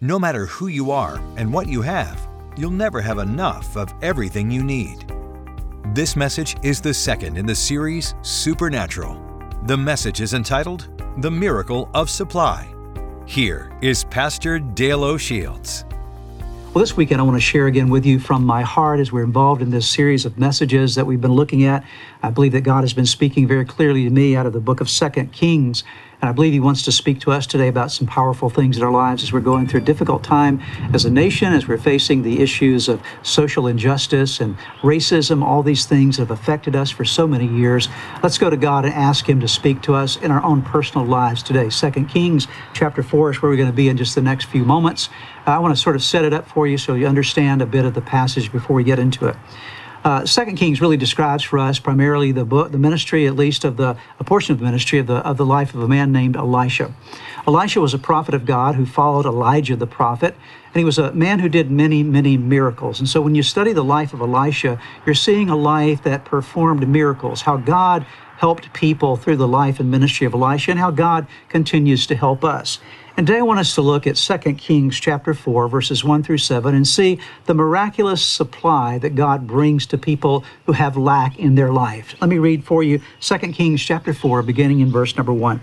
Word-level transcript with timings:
No 0.00 0.16
matter 0.16 0.46
who 0.46 0.68
you 0.68 0.92
are 0.92 1.20
and 1.36 1.52
what 1.52 1.66
you 1.66 1.82
have, 1.82 2.28
you'll 2.56 2.70
never 2.70 3.00
have 3.00 3.18
enough 3.18 3.76
of 3.76 3.92
everything 4.00 4.48
you 4.48 4.62
need. 4.62 5.12
This 5.92 6.14
message 6.14 6.54
is 6.62 6.80
the 6.80 6.94
second 6.94 7.36
in 7.36 7.46
the 7.46 7.54
series 7.56 8.14
Supernatural. 8.22 9.20
The 9.66 9.76
message 9.76 10.20
is 10.20 10.34
entitled 10.34 10.86
The 11.20 11.32
Miracle 11.32 11.90
of 11.94 12.08
Supply. 12.10 12.72
Here 13.26 13.72
is 13.82 14.04
Pastor 14.04 14.60
Dale 14.60 15.02
O'Shields. 15.02 15.82
Well, 16.72 16.84
this 16.84 16.96
weekend 16.96 17.20
I 17.20 17.24
want 17.24 17.36
to 17.36 17.40
share 17.40 17.66
again 17.66 17.88
with 17.88 18.06
you 18.06 18.20
from 18.20 18.44
my 18.44 18.62
heart 18.62 19.00
as 19.00 19.10
we're 19.10 19.24
involved 19.24 19.62
in 19.62 19.70
this 19.70 19.88
series 19.88 20.24
of 20.24 20.38
messages 20.38 20.94
that 20.94 21.06
we've 21.06 21.20
been 21.20 21.32
looking 21.32 21.64
at. 21.64 21.82
I 22.22 22.30
believe 22.30 22.52
that 22.52 22.60
God 22.60 22.82
has 22.82 22.92
been 22.92 23.04
speaking 23.04 23.48
very 23.48 23.64
clearly 23.64 24.04
to 24.04 24.10
me 24.10 24.36
out 24.36 24.46
of 24.46 24.52
the 24.52 24.60
book 24.60 24.80
of 24.80 24.88
Second 24.88 25.32
Kings. 25.32 25.82
And 26.20 26.28
I 26.28 26.32
believe 26.32 26.52
He 26.52 26.60
wants 26.60 26.82
to 26.82 26.92
speak 26.92 27.20
to 27.20 27.30
us 27.30 27.46
today 27.46 27.68
about 27.68 27.92
some 27.92 28.06
powerful 28.06 28.50
things 28.50 28.76
in 28.76 28.82
our 28.82 28.90
lives 28.90 29.22
as 29.22 29.32
we're 29.32 29.40
going 29.40 29.68
through 29.68 29.80
a 29.80 29.84
difficult 29.84 30.24
time 30.24 30.60
as 30.92 31.04
a 31.04 31.10
nation, 31.10 31.52
as 31.52 31.68
we're 31.68 31.78
facing 31.78 32.22
the 32.22 32.40
issues 32.40 32.88
of 32.88 33.00
social 33.22 33.68
injustice 33.68 34.40
and 34.40 34.56
racism, 34.82 35.44
all 35.44 35.62
these 35.62 35.86
things 35.86 36.16
have 36.16 36.32
affected 36.32 36.74
us 36.74 36.90
for 36.90 37.04
so 37.04 37.26
many 37.26 37.46
years. 37.46 37.88
Let's 38.22 38.36
go 38.36 38.50
to 38.50 38.56
God 38.56 38.84
and 38.84 38.92
ask 38.94 39.28
Him 39.28 39.38
to 39.40 39.48
speak 39.48 39.80
to 39.82 39.94
us 39.94 40.16
in 40.16 40.32
our 40.32 40.42
own 40.42 40.62
personal 40.62 41.06
lives 41.06 41.42
today. 41.42 41.70
Second 41.70 42.06
Kings 42.06 42.48
chapter 42.74 43.02
4 43.02 43.30
is 43.30 43.42
where 43.42 43.50
we're 43.50 43.56
going 43.56 43.70
to 43.70 43.76
be 43.76 43.88
in 43.88 43.96
just 43.96 44.16
the 44.16 44.22
next 44.22 44.46
few 44.46 44.64
moments. 44.64 45.10
I 45.46 45.58
want 45.60 45.74
to 45.74 45.80
sort 45.80 45.94
of 45.94 46.02
set 46.02 46.24
it 46.24 46.32
up 46.32 46.48
for 46.48 46.66
you 46.66 46.78
so 46.78 46.94
you 46.94 47.06
understand 47.06 47.62
a 47.62 47.66
bit 47.66 47.84
of 47.84 47.94
the 47.94 48.02
passage 48.02 48.50
before 48.50 48.74
we 48.74 48.82
get 48.82 48.98
into 48.98 49.26
it. 49.28 49.36
Uh, 50.08 50.24
Second 50.24 50.56
Kings 50.56 50.80
really 50.80 50.96
describes 50.96 51.44
for 51.44 51.58
us 51.58 51.78
primarily 51.78 52.32
the 52.32 52.46
book, 52.46 52.72
the 52.72 52.78
ministry, 52.78 53.26
at 53.26 53.36
least 53.36 53.62
of 53.62 53.76
the 53.76 53.94
a 54.18 54.24
portion 54.24 54.54
of 54.54 54.58
the 54.58 54.64
ministry 54.64 54.98
of 54.98 55.06
the 55.06 55.16
of 55.16 55.36
the 55.36 55.44
life 55.44 55.74
of 55.74 55.82
a 55.82 55.86
man 55.86 56.12
named 56.12 56.34
Elisha. 56.34 56.94
Elisha 57.46 57.78
was 57.78 57.92
a 57.92 57.98
prophet 57.98 58.32
of 58.32 58.46
God 58.46 58.74
who 58.74 58.86
followed 58.86 59.26
Elijah 59.26 59.76
the 59.76 59.86
prophet, 59.86 60.34
and 60.68 60.76
he 60.76 60.84
was 60.84 60.96
a 60.96 61.12
man 61.12 61.40
who 61.40 61.48
did 61.50 61.70
many 61.70 62.02
many 62.02 62.38
miracles. 62.38 63.00
And 63.00 63.06
so 63.06 63.20
when 63.20 63.34
you 63.34 63.42
study 63.42 63.74
the 63.74 63.84
life 63.84 64.14
of 64.14 64.22
Elisha, 64.22 64.80
you're 65.04 65.14
seeing 65.14 65.50
a 65.50 65.56
life 65.56 66.02
that 66.04 66.24
performed 66.24 66.88
miracles. 66.88 67.42
How 67.42 67.58
God 67.58 68.06
helped 68.38 68.72
people 68.72 69.16
through 69.16 69.36
the 69.36 69.48
life 69.48 69.78
and 69.78 69.90
ministry 69.90 70.26
of 70.26 70.32
Elisha, 70.32 70.70
and 70.70 70.80
how 70.80 70.90
God 70.90 71.26
continues 71.50 72.06
to 72.06 72.14
help 72.14 72.44
us. 72.44 72.78
And 73.18 73.26
today 73.26 73.40
I 73.40 73.42
want 73.42 73.58
us 73.58 73.74
to 73.74 73.82
look 73.82 74.06
at 74.06 74.14
2 74.14 74.54
Kings 74.54 75.00
chapter 75.00 75.34
4, 75.34 75.66
verses 75.66 76.04
1 76.04 76.22
through 76.22 76.38
7, 76.38 76.72
and 76.72 76.86
see 76.86 77.18
the 77.46 77.52
miraculous 77.52 78.24
supply 78.24 78.96
that 78.98 79.16
God 79.16 79.44
brings 79.44 79.86
to 79.86 79.98
people 79.98 80.44
who 80.66 80.72
have 80.72 80.96
lack 80.96 81.36
in 81.36 81.56
their 81.56 81.72
life. 81.72 82.14
Let 82.20 82.30
me 82.30 82.38
read 82.38 82.62
for 82.62 82.84
you 82.84 83.00
2 83.20 83.38
Kings 83.38 83.82
chapter 83.82 84.14
4, 84.14 84.44
beginning 84.44 84.78
in 84.78 84.92
verse 84.92 85.16
number 85.16 85.32
1. 85.32 85.60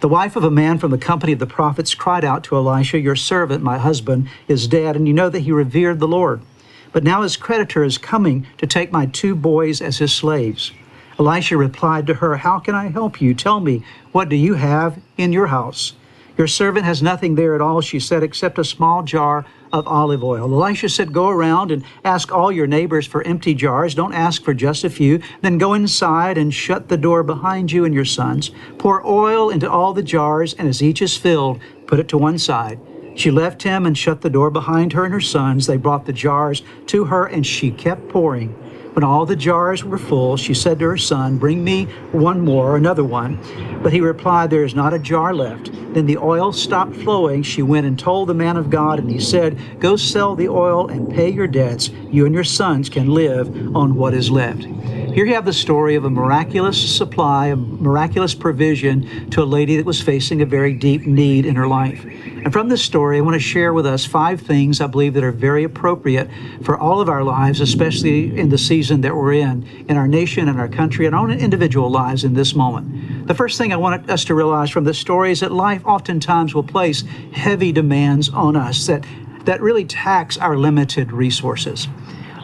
The 0.00 0.08
wife 0.08 0.34
of 0.34 0.42
a 0.42 0.50
man 0.50 0.78
from 0.78 0.90
the 0.90 0.98
company 0.98 1.32
of 1.32 1.38
the 1.38 1.46
prophets 1.46 1.94
cried 1.94 2.24
out 2.24 2.42
to 2.44 2.56
Elisha, 2.56 2.98
Your 2.98 3.14
servant, 3.14 3.62
my 3.62 3.78
husband, 3.78 4.28
is 4.48 4.66
dead, 4.66 4.96
and 4.96 5.06
you 5.06 5.14
know 5.14 5.28
that 5.28 5.42
he 5.42 5.52
revered 5.52 6.00
the 6.00 6.08
Lord. 6.08 6.42
But 6.90 7.04
now 7.04 7.22
his 7.22 7.36
creditor 7.36 7.84
is 7.84 7.96
coming 7.96 8.44
to 8.58 8.66
take 8.66 8.90
my 8.90 9.06
two 9.06 9.36
boys 9.36 9.80
as 9.80 9.98
his 9.98 10.12
slaves. 10.12 10.72
Elisha 11.16 11.56
replied 11.56 12.08
to 12.08 12.14
her, 12.14 12.38
How 12.38 12.58
can 12.58 12.74
I 12.74 12.88
help 12.88 13.20
you? 13.20 13.34
Tell 13.34 13.60
me, 13.60 13.84
what 14.10 14.28
do 14.28 14.34
you 14.34 14.54
have 14.54 15.00
in 15.16 15.32
your 15.32 15.46
house? 15.46 15.92
Your 16.38 16.46
servant 16.46 16.84
has 16.86 17.02
nothing 17.02 17.34
there 17.34 17.54
at 17.54 17.60
all, 17.60 17.80
she 17.80 18.00
said, 18.00 18.22
except 18.22 18.58
a 18.58 18.64
small 18.64 19.02
jar 19.02 19.44
of 19.72 19.86
olive 19.86 20.24
oil. 20.24 20.44
Elisha 20.44 20.88
said, 20.88 21.12
Go 21.12 21.28
around 21.28 21.70
and 21.70 21.84
ask 22.04 22.32
all 22.32 22.50
your 22.50 22.66
neighbors 22.66 23.06
for 23.06 23.22
empty 23.22 23.54
jars. 23.54 23.94
Don't 23.94 24.14
ask 24.14 24.42
for 24.42 24.54
just 24.54 24.84
a 24.84 24.90
few. 24.90 25.20
Then 25.42 25.58
go 25.58 25.74
inside 25.74 26.38
and 26.38 26.52
shut 26.52 26.88
the 26.88 26.96
door 26.96 27.22
behind 27.22 27.70
you 27.70 27.84
and 27.84 27.94
your 27.94 28.04
sons. 28.04 28.50
Pour 28.78 29.06
oil 29.06 29.50
into 29.50 29.70
all 29.70 29.92
the 29.92 30.02
jars, 30.02 30.54
and 30.54 30.68
as 30.68 30.82
each 30.82 31.02
is 31.02 31.16
filled, 31.16 31.60
put 31.86 31.98
it 31.98 32.08
to 32.08 32.18
one 32.18 32.38
side. 32.38 32.80
She 33.14 33.30
left 33.30 33.62
him 33.62 33.84
and 33.84 33.96
shut 33.96 34.22
the 34.22 34.30
door 34.30 34.50
behind 34.50 34.94
her 34.94 35.04
and 35.04 35.12
her 35.12 35.20
sons. 35.20 35.66
They 35.66 35.76
brought 35.76 36.06
the 36.06 36.12
jars 36.14 36.62
to 36.86 37.04
her, 37.04 37.26
and 37.26 37.46
she 37.46 37.70
kept 37.70 38.08
pouring. 38.08 38.54
When 38.94 39.04
all 39.04 39.24
the 39.24 39.36
jars 39.36 39.82
were 39.84 39.96
full, 39.96 40.36
she 40.36 40.52
said 40.52 40.78
to 40.78 40.84
her 40.84 40.98
son, 40.98 41.38
Bring 41.38 41.64
me 41.64 41.86
one 42.12 42.40
more, 42.42 42.76
another 42.76 43.04
one. 43.04 43.38
But 43.82 43.92
he 43.92 44.02
replied, 44.02 44.50
There 44.50 44.64
is 44.64 44.74
not 44.74 44.92
a 44.92 44.98
jar 44.98 45.32
left. 45.32 45.72
Then 45.94 46.04
the 46.04 46.18
oil 46.18 46.52
stopped 46.52 46.96
flowing. 46.96 47.42
She 47.42 47.62
went 47.62 47.86
and 47.86 47.98
told 47.98 48.28
the 48.28 48.34
man 48.34 48.58
of 48.58 48.68
God, 48.68 48.98
and 48.98 49.10
he 49.10 49.18
said, 49.18 49.58
Go 49.80 49.96
sell 49.96 50.36
the 50.36 50.48
oil 50.48 50.88
and 50.88 51.10
pay 51.10 51.30
your 51.30 51.46
debts. 51.46 51.88
You 52.10 52.26
and 52.26 52.34
your 52.34 52.44
sons 52.44 52.90
can 52.90 53.08
live 53.08 53.74
on 53.74 53.94
what 53.94 54.12
is 54.12 54.30
left. 54.30 54.64
Here 54.64 55.24
you 55.24 55.34
have 55.34 55.46
the 55.46 55.52
story 55.54 55.94
of 55.94 56.04
a 56.04 56.10
miraculous 56.10 56.96
supply, 56.96 57.48
a 57.48 57.56
miraculous 57.56 58.34
provision 58.34 59.30
to 59.30 59.42
a 59.42 59.44
lady 59.44 59.76
that 59.76 59.86
was 59.86 60.02
facing 60.02 60.42
a 60.42 60.46
very 60.46 60.74
deep 60.74 61.06
need 61.06 61.46
in 61.46 61.56
her 61.56 61.68
life. 61.68 62.04
And 62.44 62.52
from 62.52 62.68
this 62.68 62.82
story, 62.82 63.18
I 63.18 63.20
want 63.20 63.34
to 63.34 63.40
share 63.40 63.72
with 63.72 63.86
us 63.86 64.04
five 64.04 64.40
things 64.40 64.80
I 64.80 64.88
believe 64.88 65.14
that 65.14 65.22
are 65.22 65.30
very 65.30 65.62
appropriate 65.62 66.28
for 66.62 66.76
all 66.76 67.00
of 67.00 67.08
our 67.08 67.22
lives, 67.22 67.60
especially 67.60 68.36
in 68.36 68.48
the 68.48 68.58
season 68.58 69.00
that 69.02 69.14
we're 69.14 69.34
in, 69.34 69.64
in 69.88 69.96
our 69.96 70.08
nation 70.08 70.48
and 70.48 70.58
our 70.58 70.68
country 70.68 71.06
and 71.06 71.14
our 71.14 71.22
own 71.22 71.30
individual 71.30 71.88
lives 71.88 72.24
in 72.24 72.34
this 72.34 72.54
moment. 72.54 73.28
The 73.28 73.34
first 73.34 73.58
thing 73.58 73.72
I 73.72 73.76
want 73.76 74.10
us 74.10 74.24
to 74.24 74.34
realize 74.34 74.70
from 74.70 74.82
this 74.82 74.98
story 74.98 75.30
is 75.30 75.40
that 75.40 75.52
life 75.52 75.86
oftentimes 75.86 76.52
will 76.52 76.64
place 76.64 77.04
heavy 77.32 77.70
demands 77.70 78.28
on 78.28 78.56
us 78.56 78.88
that, 78.88 79.04
that 79.44 79.60
really 79.60 79.84
tax 79.84 80.36
our 80.36 80.56
limited 80.56 81.12
resources 81.12 81.86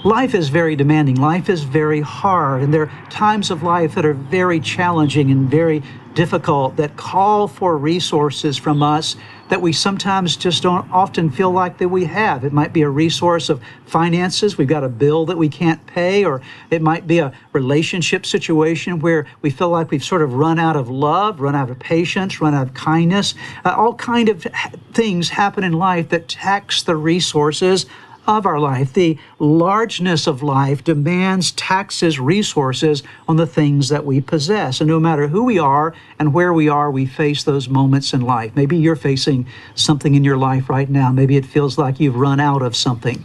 life 0.04 0.34
is 0.34 0.48
very 0.48 0.76
demanding. 0.76 1.16
Life 1.16 1.48
is 1.48 1.62
very 1.64 2.00
hard. 2.00 2.62
And 2.62 2.72
there 2.72 2.82
are 2.82 3.10
times 3.10 3.50
of 3.50 3.62
life 3.62 3.94
that 3.94 4.04
are 4.04 4.14
very 4.14 4.60
challenging 4.60 5.30
and 5.30 5.50
very 5.50 5.82
difficult 6.14 6.76
that 6.76 6.96
call 6.96 7.46
for 7.46 7.78
resources 7.78 8.56
from 8.56 8.82
us 8.82 9.14
that 9.50 9.62
we 9.62 9.72
sometimes 9.72 10.36
just 10.36 10.62
don't 10.62 10.90
often 10.90 11.30
feel 11.30 11.50
like 11.50 11.78
that 11.78 11.88
we 11.88 12.04
have. 12.04 12.44
It 12.44 12.52
might 12.52 12.72
be 12.72 12.82
a 12.82 12.88
resource 12.88 13.48
of 13.48 13.62
finances. 13.86 14.58
We've 14.58 14.66
got 14.66 14.82
a 14.82 14.88
bill 14.88 15.26
that 15.26 15.38
we 15.38 15.48
can't 15.48 15.84
pay, 15.86 16.24
or 16.24 16.42
it 16.70 16.82
might 16.82 17.06
be 17.06 17.20
a 17.20 17.32
relationship 17.52 18.26
situation 18.26 18.98
where 18.98 19.26
we 19.42 19.50
feel 19.50 19.70
like 19.70 19.90
we've 19.90 20.04
sort 20.04 20.22
of 20.22 20.34
run 20.34 20.58
out 20.58 20.76
of 20.76 20.90
love, 20.90 21.40
run 21.40 21.54
out 21.54 21.70
of 21.70 21.78
patience, 21.78 22.40
run 22.40 22.52
out 22.54 22.66
of 22.66 22.74
kindness. 22.74 23.34
Uh, 23.64 23.74
all 23.76 23.94
kind 23.94 24.28
of 24.28 24.44
things 24.92 25.28
happen 25.28 25.62
in 25.62 25.72
life 25.72 26.08
that 26.08 26.28
tax 26.28 26.82
the 26.82 26.96
resources 26.96 27.86
of 28.28 28.44
our 28.44 28.60
life. 28.60 28.92
The 28.92 29.18
largeness 29.38 30.26
of 30.26 30.42
life 30.42 30.84
demands 30.84 31.50
taxes 31.52 32.20
resources 32.20 33.02
on 33.26 33.36
the 33.36 33.46
things 33.46 33.88
that 33.88 34.04
we 34.04 34.20
possess. 34.20 34.80
And 34.80 34.88
no 34.88 35.00
matter 35.00 35.28
who 35.28 35.42
we 35.44 35.58
are 35.58 35.94
and 36.18 36.34
where 36.34 36.52
we 36.52 36.68
are, 36.68 36.90
we 36.90 37.06
face 37.06 37.42
those 37.42 37.70
moments 37.70 38.12
in 38.12 38.20
life. 38.20 38.54
Maybe 38.54 38.76
you're 38.76 38.96
facing 38.96 39.46
something 39.74 40.14
in 40.14 40.24
your 40.24 40.36
life 40.36 40.68
right 40.68 40.90
now. 40.90 41.10
Maybe 41.10 41.36
it 41.36 41.46
feels 41.46 41.78
like 41.78 41.98
you've 41.98 42.16
run 42.16 42.38
out 42.38 42.60
of 42.60 42.76
something. 42.76 43.24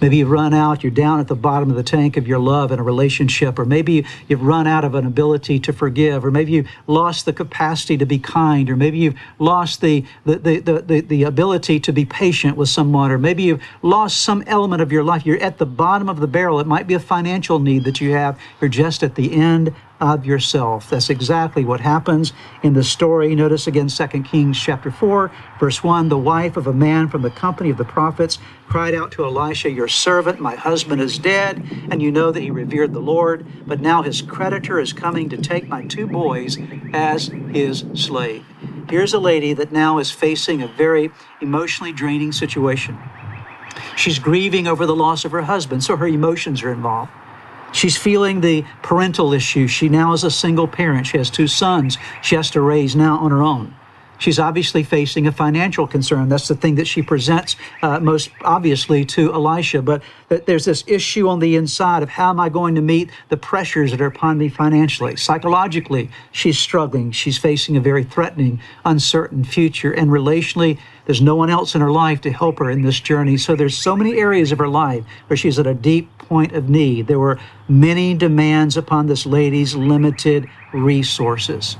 Maybe 0.00 0.18
you've 0.18 0.30
run 0.30 0.52
out, 0.52 0.82
you're 0.82 0.90
down 0.90 1.20
at 1.20 1.28
the 1.28 1.34
bottom 1.34 1.70
of 1.70 1.76
the 1.76 1.82
tank 1.82 2.16
of 2.16 2.28
your 2.28 2.38
love 2.38 2.70
in 2.70 2.78
a 2.78 2.82
relationship, 2.82 3.58
or 3.58 3.64
maybe 3.64 4.04
you've 4.28 4.42
run 4.42 4.66
out 4.66 4.84
of 4.84 4.94
an 4.94 5.06
ability 5.06 5.58
to 5.60 5.72
forgive, 5.72 6.24
or 6.24 6.30
maybe 6.30 6.52
you've 6.52 6.68
lost 6.86 7.24
the 7.24 7.32
capacity 7.32 7.96
to 7.96 8.06
be 8.06 8.18
kind, 8.18 8.68
or 8.68 8.76
maybe 8.76 8.98
you've 8.98 9.16
lost 9.38 9.80
the, 9.80 10.04
the, 10.24 10.36
the, 10.36 10.82
the, 10.86 11.00
the 11.00 11.22
ability 11.22 11.80
to 11.80 11.92
be 11.92 12.04
patient 12.04 12.56
with 12.56 12.68
someone, 12.68 13.10
or 13.10 13.18
maybe 13.18 13.44
you've 13.44 13.62
lost 13.82 14.20
some 14.20 14.42
element 14.46 14.82
of 14.82 14.92
your 14.92 15.02
life. 15.02 15.24
You're 15.24 15.42
at 15.42 15.58
the 15.58 15.66
bottom 15.66 16.08
of 16.08 16.20
the 16.20 16.26
barrel. 16.26 16.60
It 16.60 16.66
might 16.66 16.86
be 16.86 16.94
a 16.94 17.00
financial 17.00 17.58
need 17.58 17.84
that 17.84 18.00
you 18.00 18.12
have. 18.12 18.38
You're 18.60 18.68
just 18.68 19.02
at 19.02 19.14
the 19.14 19.32
end 19.32 19.74
of 20.00 20.26
yourself. 20.26 20.90
That's 20.90 21.10
exactly 21.10 21.64
what 21.64 21.80
happens 21.80 22.32
in 22.62 22.74
the 22.74 22.84
story. 22.84 23.34
Notice 23.34 23.66
again 23.66 23.88
2 23.88 24.06
Kings 24.22 24.60
chapter 24.60 24.90
4, 24.90 25.30
verse 25.58 25.82
1. 25.82 26.08
The 26.08 26.18
wife 26.18 26.56
of 26.56 26.66
a 26.66 26.72
man 26.72 27.08
from 27.08 27.22
the 27.22 27.30
company 27.30 27.70
of 27.70 27.78
the 27.78 27.84
prophets 27.84 28.38
cried 28.68 28.94
out 28.94 29.10
to 29.12 29.24
Elisha, 29.24 29.70
Your 29.70 29.88
servant, 29.88 30.40
my 30.40 30.54
husband, 30.54 31.00
is 31.00 31.18
dead, 31.18 31.62
and 31.90 32.02
you 32.02 32.10
know 32.10 32.30
that 32.30 32.42
he 32.42 32.50
revered 32.50 32.92
the 32.92 33.00
Lord, 33.00 33.46
but 33.66 33.80
now 33.80 34.02
his 34.02 34.20
creditor 34.22 34.78
is 34.78 34.92
coming 34.92 35.28
to 35.30 35.36
take 35.36 35.68
my 35.68 35.86
two 35.86 36.06
boys 36.06 36.58
as 36.92 37.28
his 37.52 37.84
slave. 37.94 38.44
Here's 38.88 39.14
a 39.14 39.18
lady 39.18 39.52
that 39.54 39.72
now 39.72 39.98
is 39.98 40.10
facing 40.10 40.62
a 40.62 40.68
very 40.68 41.10
emotionally 41.40 41.92
draining 41.92 42.32
situation. 42.32 42.98
She's 43.96 44.18
grieving 44.18 44.66
over 44.66 44.86
the 44.86 44.94
loss 44.94 45.24
of 45.24 45.32
her 45.32 45.42
husband, 45.42 45.82
so 45.82 45.96
her 45.96 46.06
emotions 46.06 46.62
are 46.62 46.72
involved. 46.72 47.10
She's 47.76 47.98
feeling 47.98 48.40
the 48.40 48.64
parental 48.82 49.34
issue. 49.34 49.66
She 49.66 49.90
now 49.90 50.14
is 50.14 50.24
a 50.24 50.30
single 50.30 50.66
parent. 50.66 51.06
She 51.06 51.18
has 51.18 51.28
two 51.28 51.46
sons 51.46 51.98
she 52.22 52.34
has 52.34 52.50
to 52.52 52.62
raise 52.62 52.96
now 52.96 53.18
on 53.18 53.30
her 53.30 53.42
own. 53.42 53.74
She's 54.18 54.38
obviously 54.38 54.82
facing 54.82 55.26
a 55.26 55.32
financial 55.32 55.86
concern. 55.86 56.28
That's 56.28 56.48
the 56.48 56.54
thing 56.54 56.76
that 56.76 56.86
she 56.86 57.02
presents 57.02 57.56
uh, 57.82 58.00
most 58.00 58.30
obviously 58.42 59.04
to 59.06 59.32
Elisha. 59.32 59.82
But 59.82 60.02
that 60.28 60.46
there's 60.46 60.64
this 60.64 60.84
issue 60.86 61.28
on 61.28 61.38
the 61.38 61.56
inside 61.56 62.02
of 62.02 62.08
how 62.08 62.30
am 62.30 62.40
I 62.40 62.48
going 62.48 62.74
to 62.76 62.80
meet 62.80 63.10
the 63.28 63.36
pressures 63.36 63.90
that 63.90 64.00
are 64.00 64.06
upon 64.06 64.38
me 64.38 64.48
financially? 64.48 65.16
Psychologically, 65.16 66.10
she's 66.32 66.58
struggling. 66.58 67.12
She's 67.12 67.38
facing 67.38 67.76
a 67.76 67.80
very 67.80 68.04
threatening, 68.04 68.60
uncertain 68.84 69.44
future. 69.44 69.92
And 69.92 70.10
relationally, 70.10 70.78
there's 71.04 71.22
no 71.22 71.36
one 71.36 71.50
else 71.50 71.74
in 71.74 71.80
her 71.80 71.92
life 71.92 72.20
to 72.22 72.32
help 72.32 72.58
her 72.58 72.70
in 72.70 72.82
this 72.82 72.98
journey. 72.98 73.36
So 73.36 73.54
there's 73.54 73.76
so 73.76 73.94
many 73.94 74.18
areas 74.18 74.50
of 74.50 74.58
her 74.58 74.68
life 74.68 75.04
where 75.28 75.36
she's 75.36 75.58
at 75.58 75.66
a 75.66 75.74
deep 75.74 76.16
point 76.18 76.52
of 76.52 76.68
need. 76.68 77.06
There 77.06 77.20
were 77.20 77.38
many 77.68 78.14
demands 78.14 78.76
upon 78.76 79.06
this 79.06 79.26
lady's 79.26 79.74
limited 79.74 80.48
resources. 80.72 81.76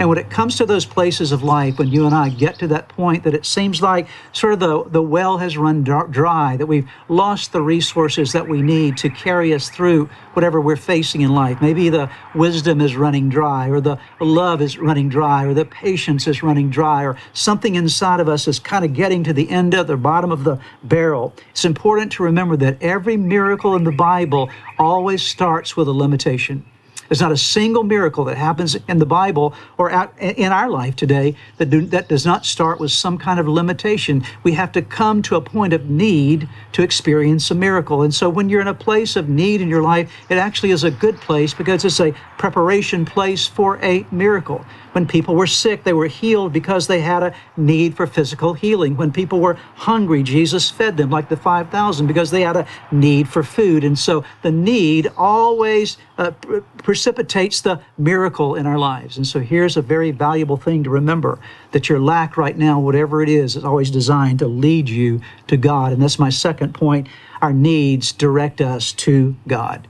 And 0.00 0.08
when 0.08 0.16
it 0.16 0.30
comes 0.30 0.56
to 0.56 0.64
those 0.64 0.86
places 0.86 1.30
of 1.30 1.42
life, 1.42 1.78
when 1.78 1.88
you 1.88 2.06
and 2.06 2.14
I 2.14 2.30
get 2.30 2.58
to 2.60 2.68
that 2.68 2.88
point 2.88 3.22
that 3.24 3.34
it 3.34 3.44
seems 3.44 3.82
like 3.82 4.08
sort 4.32 4.54
of 4.54 4.58
the, 4.58 4.82
the 4.84 5.02
well 5.02 5.36
has 5.36 5.58
run 5.58 5.84
dry, 5.84 6.56
that 6.56 6.64
we've 6.64 6.88
lost 7.10 7.52
the 7.52 7.60
resources 7.60 8.32
that 8.32 8.48
we 8.48 8.62
need 8.62 8.96
to 8.96 9.10
carry 9.10 9.52
us 9.52 9.68
through 9.68 10.08
whatever 10.32 10.58
we're 10.58 10.76
facing 10.76 11.20
in 11.20 11.34
life. 11.34 11.60
Maybe 11.60 11.90
the 11.90 12.10
wisdom 12.34 12.80
is 12.80 12.96
running 12.96 13.28
dry, 13.28 13.68
or 13.68 13.78
the 13.78 13.98
love 14.20 14.62
is 14.62 14.78
running 14.78 15.10
dry, 15.10 15.44
or 15.44 15.52
the 15.52 15.66
patience 15.66 16.26
is 16.26 16.42
running 16.42 16.70
dry, 16.70 17.04
or 17.04 17.18
something 17.34 17.74
inside 17.74 18.20
of 18.20 18.28
us 18.28 18.48
is 18.48 18.58
kind 18.58 18.86
of 18.86 18.94
getting 18.94 19.22
to 19.24 19.34
the 19.34 19.50
end 19.50 19.74
of 19.74 19.86
the 19.86 19.98
bottom 19.98 20.32
of 20.32 20.44
the 20.44 20.58
barrel. 20.82 21.34
It's 21.50 21.66
important 21.66 22.10
to 22.12 22.22
remember 22.22 22.56
that 22.56 22.82
every 22.82 23.18
miracle 23.18 23.76
in 23.76 23.84
the 23.84 23.92
Bible 23.92 24.48
always 24.78 25.20
starts 25.20 25.76
with 25.76 25.88
a 25.88 25.92
limitation. 25.92 26.64
There's 27.10 27.20
not 27.20 27.32
a 27.32 27.36
single 27.36 27.82
miracle 27.82 28.22
that 28.26 28.36
happens 28.36 28.76
in 28.86 28.98
the 29.00 29.04
Bible 29.04 29.52
or 29.78 29.90
in 30.20 30.52
our 30.52 30.70
life 30.70 30.94
today 30.94 31.34
that, 31.56 31.68
do, 31.68 31.80
that 31.86 32.08
does 32.08 32.24
not 32.24 32.46
start 32.46 32.78
with 32.78 32.92
some 32.92 33.18
kind 33.18 33.40
of 33.40 33.48
limitation. 33.48 34.22
We 34.44 34.52
have 34.52 34.70
to 34.72 34.82
come 34.82 35.20
to 35.22 35.34
a 35.34 35.40
point 35.40 35.72
of 35.72 35.90
need 35.90 36.48
to 36.70 36.82
experience 36.84 37.50
a 37.50 37.56
miracle. 37.56 38.02
And 38.02 38.14
so 38.14 38.30
when 38.30 38.48
you're 38.48 38.60
in 38.60 38.68
a 38.68 38.74
place 38.74 39.16
of 39.16 39.28
need 39.28 39.60
in 39.60 39.68
your 39.68 39.82
life, 39.82 40.12
it 40.28 40.38
actually 40.38 40.70
is 40.70 40.84
a 40.84 40.90
good 40.92 41.16
place 41.16 41.52
because 41.52 41.84
it's 41.84 41.98
a 41.98 42.12
preparation 42.38 43.04
place 43.04 43.44
for 43.44 43.82
a 43.82 44.06
miracle. 44.12 44.64
When 44.92 45.06
people 45.06 45.36
were 45.36 45.46
sick, 45.46 45.84
they 45.84 45.92
were 45.92 46.06
healed 46.06 46.52
because 46.52 46.86
they 46.86 47.00
had 47.00 47.22
a 47.22 47.34
need 47.56 47.96
for 47.96 48.06
physical 48.06 48.54
healing. 48.54 48.96
When 48.96 49.12
people 49.12 49.40
were 49.40 49.54
hungry, 49.76 50.22
Jesus 50.22 50.70
fed 50.70 50.96
them 50.96 51.10
like 51.10 51.28
the 51.28 51.36
5,000 51.36 52.06
because 52.06 52.30
they 52.30 52.42
had 52.42 52.56
a 52.56 52.66
need 52.90 53.28
for 53.28 53.42
food. 53.42 53.84
And 53.84 53.98
so 53.98 54.24
the 54.42 54.50
need 54.50 55.10
always 55.16 55.96
uh, 56.18 56.32
precipitates 56.78 57.60
the 57.60 57.80
miracle 57.96 58.54
in 58.54 58.66
our 58.66 58.78
lives. 58.78 59.16
And 59.16 59.26
so 59.26 59.40
here's 59.40 59.76
a 59.76 59.82
very 59.82 60.10
valuable 60.10 60.56
thing 60.56 60.82
to 60.84 60.90
remember 60.90 61.38
that 61.70 61.88
your 61.88 62.00
lack 62.00 62.36
right 62.36 62.56
now, 62.56 62.80
whatever 62.80 63.22
it 63.22 63.28
is, 63.28 63.56
is 63.56 63.64
always 63.64 63.90
designed 63.90 64.40
to 64.40 64.48
lead 64.48 64.88
you 64.88 65.20
to 65.46 65.56
God. 65.56 65.92
And 65.92 66.02
that's 66.02 66.18
my 66.18 66.30
second 66.30 66.74
point. 66.74 67.08
Our 67.40 67.52
needs 67.52 68.12
direct 68.12 68.60
us 68.60 68.92
to 68.92 69.36
God. 69.46 69.86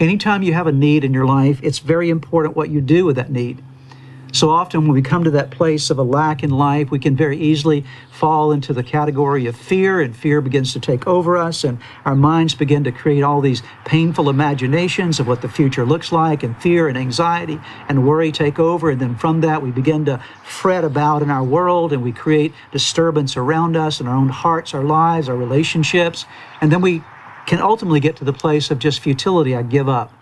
Anytime 0.00 0.42
you 0.42 0.52
have 0.52 0.66
a 0.66 0.72
need 0.72 1.04
in 1.04 1.14
your 1.14 1.26
life, 1.26 1.60
it's 1.62 1.78
very 1.78 2.10
important 2.10 2.56
what 2.56 2.68
you 2.68 2.80
do 2.80 3.04
with 3.04 3.16
that 3.16 3.30
need. 3.30 3.62
So 4.34 4.50
often, 4.50 4.80
when 4.80 4.94
we 4.94 5.00
come 5.00 5.22
to 5.22 5.30
that 5.30 5.52
place 5.52 5.90
of 5.90 5.98
a 5.98 6.02
lack 6.02 6.42
in 6.42 6.50
life, 6.50 6.90
we 6.90 6.98
can 6.98 7.14
very 7.14 7.38
easily 7.38 7.84
fall 8.10 8.50
into 8.50 8.72
the 8.72 8.82
category 8.82 9.46
of 9.46 9.54
fear, 9.54 10.00
and 10.00 10.14
fear 10.14 10.40
begins 10.40 10.72
to 10.72 10.80
take 10.80 11.06
over 11.06 11.36
us, 11.36 11.62
and 11.62 11.78
our 12.04 12.16
minds 12.16 12.52
begin 12.52 12.82
to 12.82 12.90
create 12.90 13.22
all 13.22 13.40
these 13.40 13.62
painful 13.84 14.28
imaginations 14.28 15.20
of 15.20 15.28
what 15.28 15.40
the 15.40 15.48
future 15.48 15.86
looks 15.86 16.10
like, 16.10 16.42
and 16.42 16.60
fear 16.60 16.88
and 16.88 16.98
anxiety 16.98 17.60
and 17.88 18.08
worry 18.08 18.32
take 18.32 18.58
over. 18.58 18.90
And 18.90 19.00
then 19.00 19.14
from 19.14 19.40
that, 19.42 19.62
we 19.62 19.70
begin 19.70 20.04
to 20.06 20.20
fret 20.42 20.82
about 20.82 21.22
in 21.22 21.30
our 21.30 21.44
world, 21.44 21.92
and 21.92 22.02
we 22.02 22.10
create 22.10 22.52
disturbance 22.72 23.36
around 23.36 23.76
us 23.76 24.00
in 24.00 24.08
our 24.08 24.16
own 24.16 24.30
hearts, 24.30 24.74
our 24.74 24.82
lives, 24.82 25.28
our 25.28 25.36
relationships. 25.36 26.26
And 26.60 26.72
then 26.72 26.80
we 26.80 27.04
can 27.46 27.60
ultimately 27.60 28.00
get 28.00 28.16
to 28.16 28.24
the 28.24 28.32
place 28.32 28.72
of 28.72 28.80
just 28.80 28.98
futility. 28.98 29.54
I 29.54 29.62
give 29.62 29.88
up. 29.88 30.12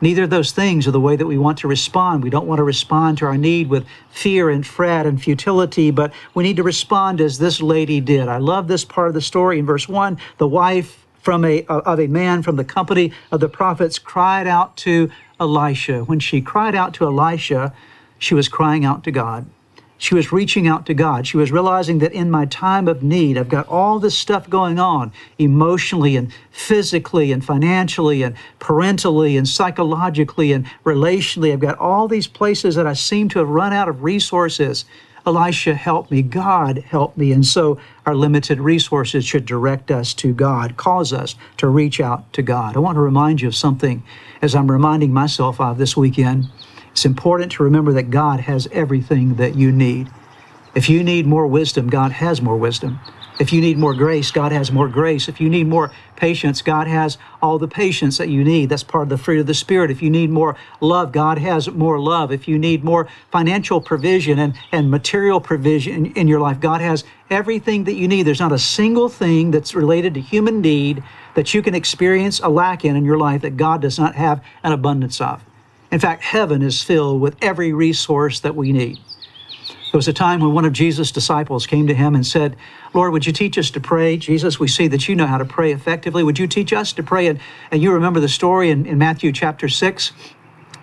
Neither 0.00 0.24
of 0.24 0.30
those 0.30 0.52
things 0.52 0.86
are 0.86 0.92
the 0.92 1.00
way 1.00 1.16
that 1.16 1.26
we 1.26 1.38
want 1.38 1.58
to 1.58 1.68
respond. 1.68 2.22
We 2.22 2.30
don't 2.30 2.46
want 2.46 2.58
to 2.58 2.64
respond 2.64 3.18
to 3.18 3.26
our 3.26 3.36
need 3.36 3.68
with 3.68 3.84
fear 4.10 4.48
and 4.48 4.64
fret 4.64 5.06
and 5.06 5.20
futility, 5.20 5.90
but 5.90 6.12
we 6.34 6.44
need 6.44 6.56
to 6.56 6.62
respond 6.62 7.20
as 7.20 7.38
this 7.38 7.60
lady 7.60 8.00
did. 8.00 8.28
I 8.28 8.38
love 8.38 8.68
this 8.68 8.84
part 8.84 9.08
of 9.08 9.14
the 9.14 9.20
story 9.20 9.58
in 9.58 9.66
verse 9.66 9.88
1. 9.88 10.18
The 10.38 10.46
wife 10.46 11.04
from 11.20 11.44
a, 11.44 11.64
uh, 11.66 11.80
of 11.80 11.98
a 11.98 12.06
man 12.06 12.42
from 12.42 12.56
the 12.56 12.64
company 12.64 13.12
of 13.32 13.40
the 13.40 13.48
prophets 13.48 13.98
cried 13.98 14.46
out 14.46 14.76
to 14.78 15.10
Elisha. 15.40 16.04
When 16.04 16.20
she 16.20 16.40
cried 16.40 16.76
out 16.76 16.94
to 16.94 17.04
Elisha, 17.04 17.74
she 18.18 18.34
was 18.34 18.48
crying 18.48 18.84
out 18.84 19.04
to 19.04 19.10
God. 19.10 19.46
She 20.00 20.14
was 20.14 20.32
reaching 20.32 20.68
out 20.68 20.86
to 20.86 20.94
God. 20.94 21.26
She 21.26 21.36
was 21.36 21.50
realizing 21.50 21.98
that 21.98 22.12
in 22.12 22.30
my 22.30 22.46
time 22.46 22.86
of 22.86 23.02
need, 23.02 23.36
I've 23.36 23.48
got 23.48 23.68
all 23.68 23.98
this 23.98 24.16
stuff 24.16 24.48
going 24.48 24.78
on 24.78 25.12
emotionally 25.38 26.16
and 26.16 26.32
physically 26.52 27.32
and 27.32 27.44
financially 27.44 28.22
and 28.22 28.36
parentally 28.60 29.36
and 29.36 29.46
psychologically 29.46 30.52
and 30.52 30.66
relationally. 30.84 31.52
I've 31.52 31.58
got 31.58 31.78
all 31.78 32.06
these 32.06 32.28
places 32.28 32.76
that 32.76 32.86
I 32.86 32.92
seem 32.92 33.28
to 33.30 33.40
have 33.40 33.48
run 33.48 33.72
out 33.72 33.88
of 33.88 34.04
resources. 34.04 34.84
Elisha, 35.26 35.74
help 35.74 36.12
me. 36.12 36.22
God, 36.22 36.78
help 36.78 37.16
me. 37.16 37.32
And 37.32 37.44
so 37.44 37.78
our 38.06 38.14
limited 38.14 38.60
resources 38.60 39.24
should 39.24 39.44
direct 39.44 39.90
us 39.90 40.14
to 40.14 40.32
God, 40.32 40.76
cause 40.76 41.12
us 41.12 41.34
to 41.56 41.66
reach 41.66 42.00
out 42.00 42.32
to 42.34 42.42
God. 42.42 42.76
I 42.76 42.78
want 42.78 42.96
to 42.96 43.02
remind 43.02 43.40
you 43.40 43.48
of 43.48 43.56
something 43.56 44.04
as 44.40 44.54
I'm 44.54 44.70
reminding 44.70 45.12
myself 45.12 45.60
of 45.60 45.76
this 45.76 45.96
weekend. 45.96 46.46
It's 46.98 47.06
important 47.06 47.52
to 47.52 47.62
remember 47.62 47.92
that 47.92 48.10
God 48.10 48.40
has 48.40 48.66
everything 48.72 49.36
that 49.36 49.54
you 49.54 49.70
need. 49.70 50.10
If 50.74 50.88
you 50.88 51.04
need 51.04 51.28
more 51.28 51.46
wisdom, 51.46 51.88
God 51.88 52.10
has 52.10 52.42
more 52.42 52.56
wisdom. 52.56 52.98
If 53.38 53.52
you 53.52 53.60
need 53.60 53.78
more 53.78 53.94
grace, 53.94 54.32
God 54.32 54.50
has 54.50 54.72
more 54.72 54.88
grace. 54.88 55.28
If 55.28 55.40
you 55.40 55.48
need 55.48 55.68
more 55.68 55.92
patience, 56.16 56.60
God 56.60 56.88
has 56.88 57.16
all 57.40 57.56
the 57.56 57.68
patience 57.68 58.18
that 58.18 58.30
you 58.30 58.42
need. 58.42 58.68
That's 58.68 58.82
part 58.82 59.04
of 59.04 59.10
the 59.10 59.16
fruit 59.16 59.38
of 59.38 59.46
the 59.46 59.54
Spirit. 59.54 59.92
If 59.92 60.02
you 60.02 60.10
need 60.10 60.30
more 60.30 60.56
love, 60.80 61.12
God 61.12 61.38
has 61.38 61.70
more 61.70 62.00
love. 62.00 62.32
If 62.32 62.48
you 62.48 62.58
need 62.58 62.82
more 62.82 63.06
financial 63.30 63.80
provision 63.80 64.40
and, 64.40 64.58
and 64.72 64.90
material 64.90 65.40
provision 65.40 66.06
in, 66.06 66.12
in 66.14 66.26
your 66.26 66.40
life, 66.40 66.58
God 66.58 66.80
has 66.80 67.04
everything 67.30 67.84
that 67.84 67.94
you 67.94 68.08
need. 68.08 68.24
There's 68.24 68.40
not 68.40 68.50
a 68.50 68.58
single 68.58 69.08
thing 69.08 69.52
that's 69.52 69.72
related 69.72 70.14
to 70.14 70.20
human 70.20 70.60
need 70.60 71.04
that 71.36 71.54
you 71.54 71.62
can 71.62 71.76
experience 71.76 72.40
a 72.40 72.48
lack 72.48 72.84
in 72.84 72.96
in 72.96 73.04
your 73.04 73.18
life 73.18 73.42
that 73.42 73.56
God 73.56 73.82
does 73.82 74.00
not 74.00 74.16
have 74.16 74.42
an 74.64 74.72
abundance 74.72 75.20
of. 75.20 75.44
In 75.90 76.00
fact, 76.00 76.22
heaven 76.22 76.62
is 76.62 76.82
filled 76.82 77.20
with 77.20 77.36
every 77.40 77.72
resource 77.72 78.40
that 78.40 78.54
we 78.54 78.72
need. 78.72 78.98
There 79.90 79.98
was 79.98 80.08
a 80.08 80.12
time 80.12 80.40
when 80.40 80.52
one 80.52 80.66
of 80.66 80.74
Jesus' 80.74 81.10
disciples 81.10 81.66
came 81.66 81.86
to 81.86 81.94
him 81.94 82.14
and 82.14 82.26
said, 82.26 82.56
Lord, 82.92 83.10
would 83.12 83.26
you 83.26 83.32
teach 83.32 83.56
us 83.56 83.70
to 83.70 83.80
pray? 83.80 84.18
Jesus, 84.18 84.60
we 84.60 84.68
see 84.68 84.86
that 84.88 85.08
you 85.08 85.16
know 85.16 85.26
how 85.26 85.38
to 85.38 85.46
pray 85.46 85.72
effectively. 85.72 86.22
Would 86.22 86.38
you 86.38 86.46
teach 86.46 86.74
us 86.74 86.92
to 86.92 87.02
pray? 87.02 87.26
And, 87.26 87.40
and 87.70 87.80
you 87.82 87.92
remember 87.92 88.20
the 88.20 88.28
story 88.28 88.70
in, 88.70 88.84
in 88.84 88.98
Matthew 88.98 89.32
chapter 89.32 89.66
6, 89.66 90.12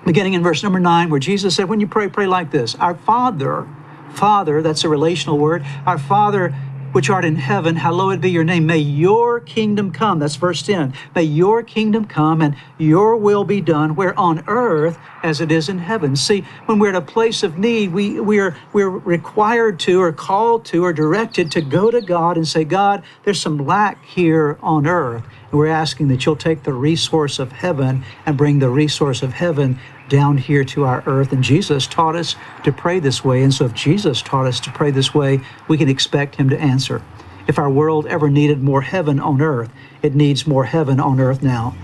beginning 0.05 0.33
in 0.33 0.41
verse 0.41 0.63
number 0.63 0.79
9, 0.79 1.11
where 1.11 1.19
Jesus 1.19 1.55
said, 1.55 1.69
When 1.69 1.79
you 1.79 1.85
pray, 1.85 2.09
pray 2.09 2.25
like 2.25 2.49
this 2.49 2.73
Our 2.75 2.95
Father, 2.95 3.67
Father, 4.15 4.63
that's 4.63 4.83
a 4.83 4.89
relational 4.89 5.37
word, 5.37 5.63
our 5.85 5.99
Father 5.99 6.55
which 6.95 7.09
art 7.09 7.25
in 7.25 7.35
heaven, 7.35 7.75
hallowed 7.75 8.21
be 8.21 8.31
your 8.31 8.45
name. 8.45 8.65
May 8.65 8.77
your 8.77 9.41
kingdom 9.41 9.91
come. 9.91 10.19
That's 10.19 10.37
verse 10.37 10.61
10. 10.61 10.93
May 11.13 11.23
your 11.23 11.61
kingdom 11.61 12.05
come 12.05 12.41
and 12.41 12.55
your 12.77 13.17
will 13.17 13.43
be 13.43 13.59
done 13.59 13.95
where 13.95 14.17
on 14.17 14.45
earth 14.47 14.97
as 15.21 15.41
it 15.41 15.51
is 15.51 15.67
in 15.67 15.79
heaven. 15.79 16.15
See, 16.15 16.45
when 16.67 16.79
we're 16.79 16.91
at 16.91 16.95
a 16.95 17.01
place 17.01 17.43
of 17.43 17.57
need, 17.57 17.91
we, 17.91 18.21
we're, 18.21 18.55
we're 18.71 18.89
required 18.89 19.77
to 19.81 20.01
or 20.01 20.13
called 20.13 20.63
to 20.67 20.85
or 20.85 20.93
directed 20.93 21.51
to 21.51 21.61
go 21.61 21.91
to 21.91 21.99
God 21.99 22.37
and 22.37 22.47
say, 22.47 22.63
God, 22.63 23.03
there's 23.25 23.41
some 23.41 23.57
lack 23.57 24.01
here 24.05 24.57
on 24.63 24.87
earth. 24.87 25.25
We're 25.55 25.67
asking 25.67 26.09
that 26.09 26.25
you'll 26.25 26.35
take 26.35 26.63
the 26.63 26.73
resource 26.73 27.39
of 27.39 27.53
heaven 27.53 28.03
and 28.25 28.37
bring 28.37 28.59
the 28.59 28.69
resource 28.69 29.23
of 29.23 29.33
heaven 29.33 29.79
down 30.09 30.37
here 30.37 30.65
to 30.65 30.83
our 30.83 31.01
earth. 31.05 31.31
And 31.31 31.43
Jesus 31.43 31.87
taught 31.87 32.15
us 32.15 32.35
to 32.63 32.73
pray 32.73 32.99
this 32.99 33.23
way. 33.23 33.41
And 33.41 33.53
so 33.53 33.65
if 33.65 33.73
Jesus 33.73 34.21
taught 34.21 34.47
us 34.47 34.59
to 34.59 34.71
pray 34.71 34.91
this 34.91 35.13
way, 35.13 35.39
we 35.67 35.77
can 35.77 35.87
expect 35.87 36.35
him 36.35 36.49
to 36.49 36.59
answer. 36.59 37.01
If 37.47 37.57
our 37.57 37.69
world 37.69 38.05
ever 38.07 38.29
needed 38.29 38.63
more 38.63 38.81
heaven 38.81 39.19
on 39.19 39.41
earth, 39.41 39.71
it 40.01 40.13
needs 40.13 40.45
more 40.45 40.65
heaven 40.65 40.99
on 40.99 41.19
earth 41.19 41.41
now. 41.41 41.75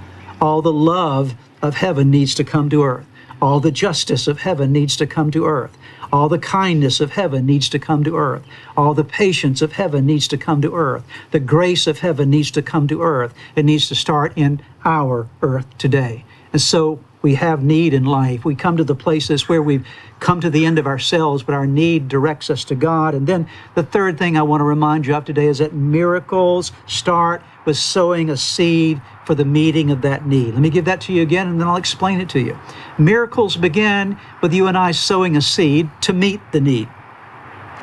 All 0.41 0.61
the 0.61 0.73
love 0.73 1.35
of 1.61 1.75
heaven 1.75 2.11
needs 2.11 2.35
to 2.35 2.43
come 2.43 2.69
to 2.71 2.83
earth. 2.83 3.05
All 3.41 3.59
the 3.59 3.71
justice 3.71 4.27
of 4.27 4.39
heaven 4.39 4.71
needs 4.71 4.97
to 4.97 5.07
come 5.07 5.31
to 5.31 5.45
earth. 5.45 5.77
All 6.11 6.27
the 6.27 6.39
kindness 6.39 6.99
of 6.99 7.11
heaven 7.11 7.45
needs 7.45 7.69
to 7.69 7.79
come 7.79 8.03
to 8.03 8.17
earth. 8.17 8.43
All 8.75 8.93
the 8.93 9.03
patience 9.03 9.61
of 9.61 9.73
heaven 9.73 10.05
needs 10.05 10.27
to 10.29 10.37
come 10.37 10.61
to 10.61 10.75
earth. 10.75 11.03
The 11.31 11.39
grace 11.39 11.87
of 11.87 11.99
heaven 11.99 12.29
needs 12.29 12.51
to 12.51 12.61
come 12.61 12.87
to 12.87 13.01
earth. 13.01 13.33
It 13.55 13.65
needs 13.65 13.87
to 13.87 13.95
start 13.95 14.33
in 14.35 14.61
our 14.83 15.27
earth 15.41 15.67
today. 15.77 16.25
And 16.51 16.61
so 16.61 16.99
we 17.21 17.35
have 17.35 17.63
need 17.63 17.93
in 17.93 18.03
life. 18.03 18.43
We 18.43 18.55
come 18.55 18.77
to 18.77 18.83
the 18.83 18.95
places 18.95 19.47
where 19.47 19.61
we've 19.61 19.85
come 20.19 20.41
to 20.41 20.49
the 20.49 20.65
end 20.65 20.79
of 20.79 20.87
ourselves, 20.87 21.43
but 21.43 21.53
our 21.53 21.67
need 21.67 22.07
directs 22.07 22.49
us 22.49 22.63
to 22.65 22.75
God. 22.75 23.13
And 23.13 23.27
then 23.27 23.47
the 23.75 23.83
third 23.83 24.17
thing 24.17 24.37
I 24.37 24.41
want 24.41 24.61
to 24.61 24.65
remind 24.65 25.05
you 25.05 25.15
of 25.15 25.25
today 25.25 25.47
is 25.47 25.59
that 25.59 25.73
miracles 25.73 26.71
start 26.87 27.43
with 27.65 27.77
sowing 27.77 28.29
a 28.29 28.37
seed 28.37 29.01
for 29.25 29.35
the 29.35 29.45
meeting 29.45 29.91
of 29.91 30.01
that 30.01 30.25
need. 30.25 30.53
Let 30.53 30.61
me 30.61 30.69
give 30.69 30.85
that 30.85 31.01
to 31.01 31.13
you 31.13 31.21
again, 31.21 31.47
and 31.47 31.59
then 31.59 31.67
I'll 31.67 31.77
explain 31.77 32.19
it 32.19 32.29
to 32.29 32.39
you. 32.39 32.57
Miracles 32.97 33.57
begin 33.57 34.17
with 34.41 34.53
you 34.53 34.67
and 34.67 34.77
I 34.77 34.91
sowing 34.91 35.35
a 35.35 35.41
seed 35.41 35.89
to 36.01 36.13
meet 36.13 36.41
the 36.51 36.61
need. 36.61 36.89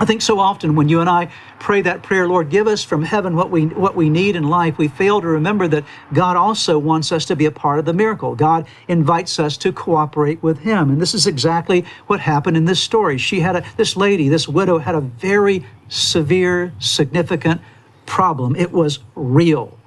I 0.01 0.05
think 0.05 0.23
so 0.23 0.39
often 0.39 0.77
when 0.77 0.89
you 0.89 1.01
and 1.01 1.11
I 1.11 1.31
pray 1.59 1.83
that 1.83 2.05
prayer, 2.05 2.29
Lord, 2.29 2.51
give 2.51 2.69
us 2.69 2.85
from 2.85 3.03
heaven 3.03 3.35
what 3.35 3.51
we 3.51 3.67
what 3.67 3.97
we 3.97 4.09
need 4.09 4.37
in 4.37 4.45
life, 4.45 4.79
we 4.79 4.87
fail 4.87 5.21
to 5.21 5.27
remember 5.27 5.67
that 5.69 5.85
God 6.13 6.37
also 6.37 6.79
wants 6.79 7.11
us 7.11 7.25
to 7.27 7.37
be 7.37 7.47
a 7.47 7.51
part 7.51 7.81
of 7.81 7.85
the 7.85 7.93
miracle. 7.93 8.37
God 8.37 8.67
invites 8.87 9.41
us 9.41 9.57
to 9.59 9.73
cooperate 9.73 10.41
with 10.41 10.61
him. 10.61 10.91
And 10.91 11.01
this 11.01 11.15
is 11.15 11.27
exactly 11.27 11.85
what 12.07 12.21
happened 12.21 12.57
in 12.57 12.65
this 12.65 12.81
story. 12.81 13.19
She 13.19 13.41
had 13.41 13.57
a 13.57 13.65
this 13.77 13.97
lady, 13.97 14.29
this 14.29 14.47
widow 14.47 14.79
had 14.79 14.95
a 14.95 15.01
very 15.01 15.67
severe, 15.89 16.73
significant 16.79 17.61
problem. 18.09 18.57
It 18.57 18.73
was 18.73 18.99
real. 19.15 19.79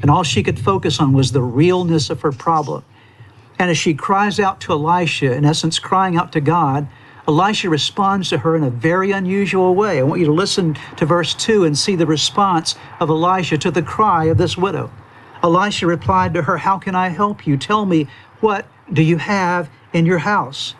And 0.00 0.10
all 0.10 0.22
she 0.22 0.42
could 0.42 0.58
focus 0.58 1.00
on 1.00 1.12
was 1.12 1.32
the 1.32 1.42
realness 1.42 2.10
of 2.10 2.20
her 2.22 2.32
problem. 2.32 2.84
And 3.58 3.70
as 3.70 3.78
she 3.78 3.94
cries 3.94 4.40
out 4.40 4.60
to 4.62 4.72
Elisha, 4.72 5.32
in 5.32 5.44
essence 5.44 5.78
crying 5.78 6.16
out 6.16 6.32
to 6.32 6.40
God, 6.40 6.88
Elisha 7.28 7.70
responds 7.70 8.28
to 8.30 8.38
her 8.38 8.56
in 8.56 8.64
a 8.64 8.70
very 8.70 9.12
unusual 9.12 9.74
way. 9.74 10.00
I 10.00 10.02
want 10.02 10.20
you 10.20 10.26
to 10.26 10.32
listen 10.32 10.76
to 10.96 11.06
verse 11.06 11.34
2 11.34 11.64
and 11.64 11.78
see 11.78 11.94
the 11.94 12.06
response 12.06 12.74
of 12.98 13.10
Elisha 13.10 13.58
to 13.58 13.70
the 13.70 13.82
cry 13.82 14.24
of 14.24 14.38
this 14.38 14.56
widow. 14.56 14.90
Elisha 15.42 15.86
replied 15.86 16.34
to 16.34 16.42
her, 16.42 16.58
How 16.58 16.78
can 16.78 16.96
I 16.96 17.08
help 17.08 17.46
you? 17.46 17.56
Tell 17.56 17.86
me, 17.86 18.08
what 18.40 18.66
do 18.92 19.02
you 19.02 19.18
have 19.18 19.70
in 19.92 20.06
your 20.06 20.18
house? 20.18 20.74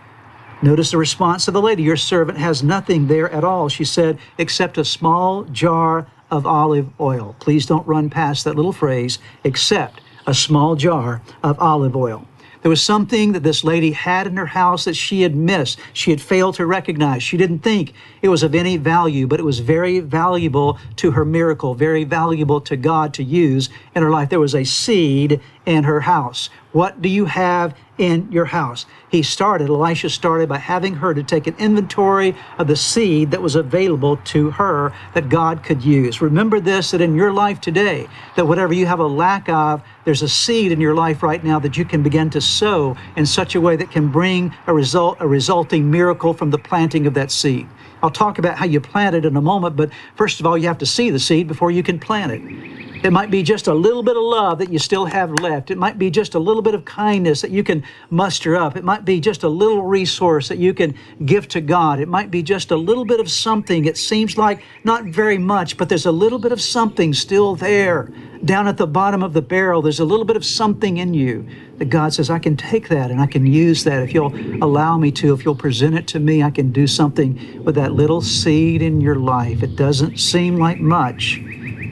Notice 0.63 0.93
the 0.93 0.99
response 0.99 1.47
of 1.47 1.55
the 1.55 1.63
lady 1.63 1.83
Your 1.85 1.97
servant 1.97 2.39
has 2.39 2.63
nothing 2.63 3.07
there 3.07 3.31
at 3.31 3.45
all, 3.45 3.69
she 3.69 3.85
said, 3.85 4.19
except 4.39 4.79
a 4.79 4.85
small 4.85 5.45
jar 5.45 6.07
of 6.33 6.47
olive 6.47 6.89
oil. 6.99 7.37
Please 7.39 7.67
don't 7.67 7.87
run 7.87 8.09
past 8.09 8.45
that 8.45 8.57
little 8.57 8.73
phrase, 8.73 9.19
except 9.45 10.01
a 10.27 10.35
small 10.35 10.75
jar 10.75 11.21
of 11.43 11.59
olive 11.61 11.95
oil. 11.95 12.27
There 12.63 12.71
was 12.71 12.83
something 12.83 13.33
that 13.33 13.43
this 13.43 13.65
lady 13.65 13.91
had 13.91 14.29
in 14.29 14.37
her 14.37 14.47
house 14.47 14.85
that 14.85 14.95
she 14.95 15.23
had 15.23 15.35
missed. 15.35 15.79
She 15.93 16.11
had 16.11 16.21
failed 16.21 16.55
to 16.55 16.65
recognize. 16.65 17.23
She 17.23 17.37
didn't 17.37 17.59
think 17.59 17.93
it 18.23 18.29
was 18.29 18.45
of 18.45 18.55
any 18.55 18.77
value, 18.77 19.27
but 19.27 19.41
it 19.41 19.43
was 19.43 19.59
very 19.59 19.99
valuable 19.99 20.79
to 20.97 21.11
her 21.11 21.25
miracle, 21.25 21.75
very 21.75 22.05
valuable 22.05 22.61
to 22.63 22.77
God 22.77 23.13
to 23.15 23.25
use 23.25 23.69
in 23.97 24.03
her 24.03 24.11
life. 24.11 24.31
There 24.31 24.41
was 24.41 24.55
a 24.55 24.65
seed 24.65 25.41
in 25.67 25.85
her 25.85 26.01
house. 26.01 26.51
What 26.73 27.03
do 27.03 27.09
you 27.09 27.27
have 27.27 27.77
in 27.99 28.33
your 28.33 28.47
house? 28.47 28.87
He 29.11 29.23
started, 29.23 29.69
Elisha 29.69 30.11
started 30.11 30.49
by 30.49 30.59
having 30.59 30.95
her 30.95 31.15
to 31.15 31.23
take 31.23 31.47
an 31.47 31.55
inventory 31.59 32.35
of 32.59 32.67
the 32.67 32.77
seed 32.77 33.31
that 33.31 33.43
was 33.43 33.55
available 33.55 34.17
to 34.17 34.51
her 34.53 34.93
that 35.15 35.29
God 35.29 35.63
could 35.63 35.85
use. 35.85 36.21
Remember 36.21 36.59
this 36.61 36.91
that 36.91 37.01
in 37.01 37.15
your 37.15 37.33
life 37.33 37.61
today, 37.61 38.09
that 38.37 38.47
whatever 38.47 38.73
you 38.73 38.87
have 38.87 39.01
a 39.01 39.07
lack 39.07 39.49
of, 39.49 39.83
there's 40.05 40.23
a 40.23 40.29
seed 40.29 40.73
in 40.73 40.81
your 40.81 40.95
life 40.95 41.23
right 41.23 41.45
now 41.45 41.59
that 41.59 41.77
you 41.77 41.85
can 41.85 42.03
begin 42.03 42.31
to 42.31 42.41
sow 42.41 42.97
in 43.17 43.27
such 43.27 43.55
a 43.55 43.61
way 43.61 43.77
that 43.77 43.91
can 43.91 44.09
bring 44.09 44.53
a 44.67 44.75
result, 44.75 45.19
a 45.21 45.29
resulting 45.29 45.91
miracle 45.91 46.33
from 46.33 46.51
the 46.51 46.59
planting 46.59 47.07
of 47.07 47.15
that 47.15 47.31
seed. 47.31 47.69
I'll 48.03 48.11
talk 48.11 48.39
about 48.39 48.57
how 48.57 48.65
you 48.65 48.81
plant 48.81 49.15
it 49.15 49.25
in 49.25 49.37
a 49.37 49.41
moment, 49.41 49.77
but 49.77 49.91
first 50.17 50.41
of 50.41 50.47
all, 50.47 50.59
you 50.59 50.67
have 50.67 50.79
to 50.79 50.87
see 50.87 51.11
the 51.11 51.21
seed 51.21 51.47
before 51.47 51.71
you 51.71 51.85
can 51.85 52.01
plant 52.01 52.33
it. 52.33 52.82
It 53.03 53.13
might 53.13 53.33
be 53.33 53.43
just 53.43 53.67
a 53.67 53.75
little 53.75 54.05
bit 54.05 54.17
of 54.17 54.23
love 54.23 54.59
that 54.59 54.73
you 54.73 54.79
still 54.79 55.07
have 55.07 55.33
left. 55.33 55.73
It 55.73 55.79
might 55.79 55.99
be 55.99 56.09
just 56.09 56.37
a 56.37 56.39
little 56.39 56.63
bit 56.63 56.73
of 56.73 56.85
kindness 56.85 57.41
that 57.41 57.51
you 57.51 57.65
can 57.65 57.83
muster 58.11 58.55
up. 58.55 58.77
It 58.77 58.85
might 58.85 59.05
be 59.05 59.19
just 59.19 59.43
a 59.43 59.49
little 59.49 59.83
resource 59.83 60.47
that 60.47 60.59
you 60.59 60.73
can 60.73 60.95
give 61.27 61.49
to 61.49 61.61
God. 61.61 61.99
It 61.99 62.07
might 62.07 62.31
be 62.31 62.45
just 62.45 62.71
a 62.71 62.77
little 62.77 63.05
bit 63.05 63.19
of 63.19 63.29
something. 63.29 63.87
It 63.87 63.97
seems 63.97 64.39
like 64.39 64.63
not 64.85 65.07
very 65.07 65.37
much, 65.37 65.77
but 65.77 65.89
there's 65.89 66.07
a 66.07 66.13
little 66.13 66.39
bit 66.39 66.53
of 66.53 66.61
something 66.61 67.13
still 67.13 67.57
there. 67.57 68.13
Down 68.45 68.69
at 68.69 68.77
the 68.77 68.87
bottom 68.87 69.25
of 69.25 69.33
the 69.33 69.43
barrel, 69.43 69.83
there's 69.83 70.01
a 70.01 70.05
little 70.05 70.25
bit 70.25 70.37
of 70.37 70.45
something 70.45 70.99
in 70.99 71.13
you 71.13 71.45
that 71.79 71.87
God 71.87 72.15
says, 72.15 72.31
I 72.31 72.39
can 72.39 72.57
take 72.57 72.89
that 72.89 73.11
and 73.11 73.21
I 73.21 73.27
can 73.27 73.47
use 73.47 73.83
that. 73.83 74.05
If 74.05 74.15
you'll 74.15 74.35
allow 74.63 74.97
me 74.97 75.11
to, 75.13 75.35
if 75.35 75.45
you'll 75.45 75.57
present 75.57 75.97
it 75.97 76.07
to 76.09 76.21
me, 76.21 76.45
I 76.45 76.53
can 76.53 76.71
do 76.71 76.87
something 76.87 77.65
with 77.65 77.75
that 77.75 77.95
little 77.95 78.21
seed 78.21 78.81
in 78.81 79.01
your 79.01 79.17
life. 79.17 79.65
It 79.65 79.75
doesn't 79.75 80.19
seem 80.19 80.57
like 80.57 80.79
much 80.79 81.41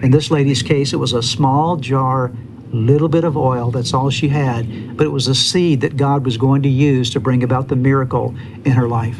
in 0.02 0.10
this 0.10 0.30
lady's 0.30 0.62
case, 0.62 0.92
it 0.92 0.96
was 0.96 1.12
a 1.12 1.22
small 1.22 1.76
jar, 1.76 2.32
little 2.72 3.08
bit 3.08 3.24
of 3.24 3.36
oil. 3.36 3.70
That's 3.70 3.92
all 3.92 4.10
she 4.10 4.28
had. 4.28 4.96
But 4.96 5.06
it 5.06 5.10
was 5.10 5.28
a 5.28 5.34
seed 5.34 5.80
that 5.82 5.96
God 5.96 6.24
was 6.24 6.36
going 6.36 6.62
to 6.62 6.68
use 6.68 7.10
to 7.10 7.20
bring 7.20 7.42
about 7.42 7.68
the 7.68 7.76
miracle 7.76 8.34
in 8.64 8.72
her 8.72 8.88
life. 8.88 9.18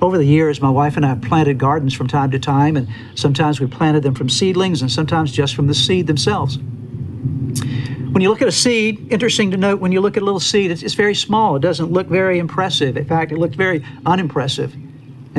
Over 0.00 0.16
the 0.16 0.24
years, 0.24 0.60
my 0.60 0.70
wife 0.70 0.96
and 0.96 1.04
I 1.04 1.10
have 1.10 1.22
planted 1.22 1.58
gardens 1.58 1.92
from 1.92 2.06
time 2.06 2.30
to 2.30 2.38
time, 2.38 2.76
and 2.76 2.88
sometimes 3.14 3.60
we 3.60 3.66
planted 3.66 4.02
them 4.02 4.14
from 4.14 4.28
seedlings 4.28 4.80
and 4.80 4.90
sometimes 4.90 5.32
just 5.32 5.54
from 5.54 5.66
the 5.66 5.74
seed 5.74 6.06
themselves. 6.06 6.58
When 6.58 8.22
you 8.22 8.30
look 8.30 8.42
at 8.42 8.48
a 8.48 8.52
seed, 8.52 9.12
interesting 9.12 9.50
to 9.50 9.56
note, 9.56 9.80
when 9.80 9.92
you 9.92 10.00
look 10.00 10.16
at 10.16 10.22
a 10.22 10.24
little 10.24 10.40
seed, 10.40 10.70
it's, 10.70 10.82
it's 10.82 10.94
very 10.94 11.14
small. 11.14 11.56
It 11.56 11.62
doesn't 11.62 11.92
look 11.92 12.06
very 12.06 12.38
impressive. 12.38 12.96
In 12.96 13.04
fact, 13.04 13.32
it 13.32 13.38
looks 13.38 13.56
very 13.56 13.84
unimpressive. 14.06 14.74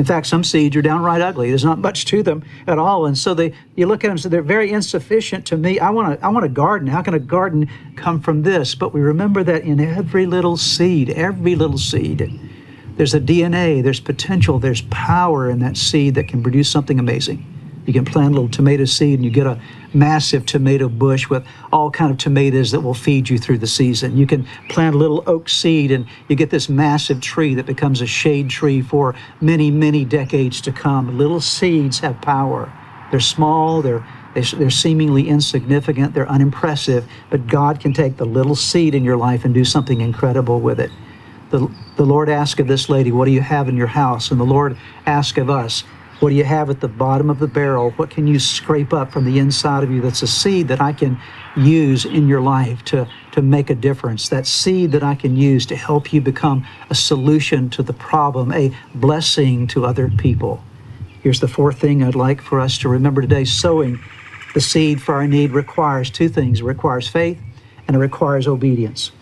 In 0.00 0.06
fact, 0.06 0.28
some 0.28 0.42
seeds 0.42 0.74
are 0.76 0.80
downright 0.80 1.20
ugly. 1.20 1.50
There's 1.50 1.62
not 1.62 1.78
much 1.78 2.06
to 2.06 2.22
them 2.22 2.42
at 2.66 2.78
all, 2.78 3.04
and 3.04 3.18
so 3.18 3.34
they 3.34 3.52
you 3.76 3.86
look 3.86 4.02
at 4.02 4.08
them, 4.08 4.16
so 4.16 4.30
they're 4.30 4.40
very 4.40 4.72
insufficient 4.72 5.44
to 5.48 5.58
me. 5.58 5.78
I 5.78 5.90
want 5.90 6.18
to 6.18 6.24
I 6.24 6.30
want 6.30 6.46
a 6.46 6.48
garden. 6.48 6.88
How 6.88 7.02
can 7.02 7.12
a 7.12 7.18
garden 7.18 7.68
come 7.96 8.18
from 8.18 8.40
this? 8.40 8.74
But 8.74 8.94
we 8.94 9.02
remember 9.02 9.44
that 9.44 9.60
in 9.60 9.78
every 9.78 10.24
little 10.24 10.56
seed, 10.56 11.10
every 11.10 11.54
little 11.54 11.76
seed, 11.76 12.40
there's 12.96 13.12
a 13.12 13.20
DNA, 13.20 13.82
there's 13.82 14.00
potential, 14.00 14.58
there's 14.58 14.80
power 14.88 15.50
in 15.50 15.58
that 15.58 15.76
seed 15.76 16.14
that 16.14 16.28
can 16.28 16.42
produce 16.42 16.70
something 16.70 16.98
amazing. 16.98 17.44
You 17.86 17.92
can 17.92 18.04
plant 18.04 18.32
a 18.32 18.34
little 18.34 18.48
tomato 18.48 18.84
seed 18.84 19.18
and 19.18 19.24
you 19.24 19.30
get 19.30 19.46
a 19.46 19.60
massive 19.92 20.46
tomato 20.46 20.88
bush 20.88 21.28
with 21.28 21.44
all 21.72 21.90
kind 21.90 22.10
of 22.10 22.18
tomatoes 22.18 22.70
that 22.70 22.80
will 22.80 22.94
feed 22.94 23.28
you 23.28 23.38
through 23.38 23.58
the 23.58 23.66
season. 23.66 24.16
You 24.16 24.26
can 24.26 24.46
plant 24.68 24.94
a 24.94 24.98
little 24.98 25.24
oak 25.26 25.48
seed 25.48 25.90
and 25.90 26.06
you 26.28 26.36
get 26.36 26.50
this 26.50 26.68
massive 26.68 27.20
tree 27.20 27.54
that 27.54 27.66
becomes 27.66 28.00
a 28.00 28.06
shade 28.06 28.50
tree 28.50 28.82
for 28.82 29.14
many, 29.40 29.70
many 29.70 30.04
decades 30.04 30.60
to 30.62 30.72
come. 30.72 31.18
Little 31.18 31.40
seeds 31.40 32.00
have 32.00 32.20
power. 32.20 32.72
They're 33.10 33.20
small, 33.20 33.82
they're 33.82 34.06
they're 34.32 34.70
seemingly 34.70 35.28
insignificant, 35.28 36.14
they're 36.14 36.28
unimpressive, 36.28 37.04
but 37.30 37.48
God 37.48 37.80
can 37.80 37.92
take 37.92 38.16
the 38.16 38.24
little 38.24 38.54
seed 38.54 38.94
in 38.94 39.02
your 39.02 39.16
life 39.16 39.44
and 39.44 39.52
do 39.52 39.64
something 39.64 40.00
incredible 40.00 40.60
with 40.60 40.78
it. 40.78 40.92
The, 41.50 41.68
the 41.96 42.06
Lord 42.06 42.28
asked 42.28 42.60
of 42.60 42.68
this 42.68 42.88
lady, 42.88 43.10
What 43.10 43.24
do 43.24 43.32
you 43.32 43.40
have 43.40 43.68
in 43.68 43.76
your 43.76 43.88
house? 43.88 44.30
And 44.30 44.38
the 44.38 44.44
Lord 44.44 44.76
asked 45.04 45.36
of 45.36 45.50
us, 45.50 45.82
what 46.20 46.28
do 46.28 46.34
you 46.34 46.44
have 46.44 46.68
at 46.68 46.80
the 46.80 46.88
bottom 46.88 47.30
of 47.30 47.38
the 47.38 47.46
barrel? 47.46 47.92
What 47.92 48.10
can 48.10 48.26
you 48.26 48.38
scrape 48.38 48.92
up 48.92 49.10
from 49.10 49.24
the 49.24 49.38
inside 49.38 49.82
of 49.82 49.90
you 49.90 50.02
that's 50.02 50.22
a 50.22 50.26
seed 50.26 50.68
that 50.68 50.80
I 50.80 50.92
can 50.92 51.18
use 51.56 52.04
in 52.04 52.28
your 52.28 52.42
life 52.42 52.84
to, 52.86 53.08
to 53.32 53.40
make 53.40 53.70
a 53.70 53.74
difference? 53.74 54.28
That 54.28 54.46
seed 54.46 54.92
that 54.92 55.02
I 55.02 55.14
can 55.14 55.34
use 55.34 55.64
to 55.66 55.76
help 55.76 56.12
you 56.12 56.20
become 56.20 56.66
a 56.90 56.94
solution 56.94 57.70
to 57.70 57.82
the 57.82 57.94
problem, 57.94 58.52
a 58.52 58.76
blessing 58.94 59.66
to 59.68 59.86
other 59.86 60.10
people. 60.10 60.62
Here's 61.22 61.40
the 61.40 61.48
fourth 61.48 61.78
thing 61.78 62.02
I'd 62.02 62.14
like 62.14 62.42
for 62.42 62.60
us 62.60 62.76
to 62.78 62.88
remember 62.88 63.22
today 63.22 63.44
sowing 63.44 63.98
the 64.52 64.60
seed 64.60 65.00
for 65.00 65.14
our 65.14 65.26
need 65.26 65.52
requires 65.52 66.10
two 66.10 66.28
things 66.28 66.60
it 66.60 66.64
requires 66.64 67.08
faith 67.08 67.38
and 67.86 67.96
it 67.96 68.00
requires 68.00 68.46
obedience. 68.46 69.12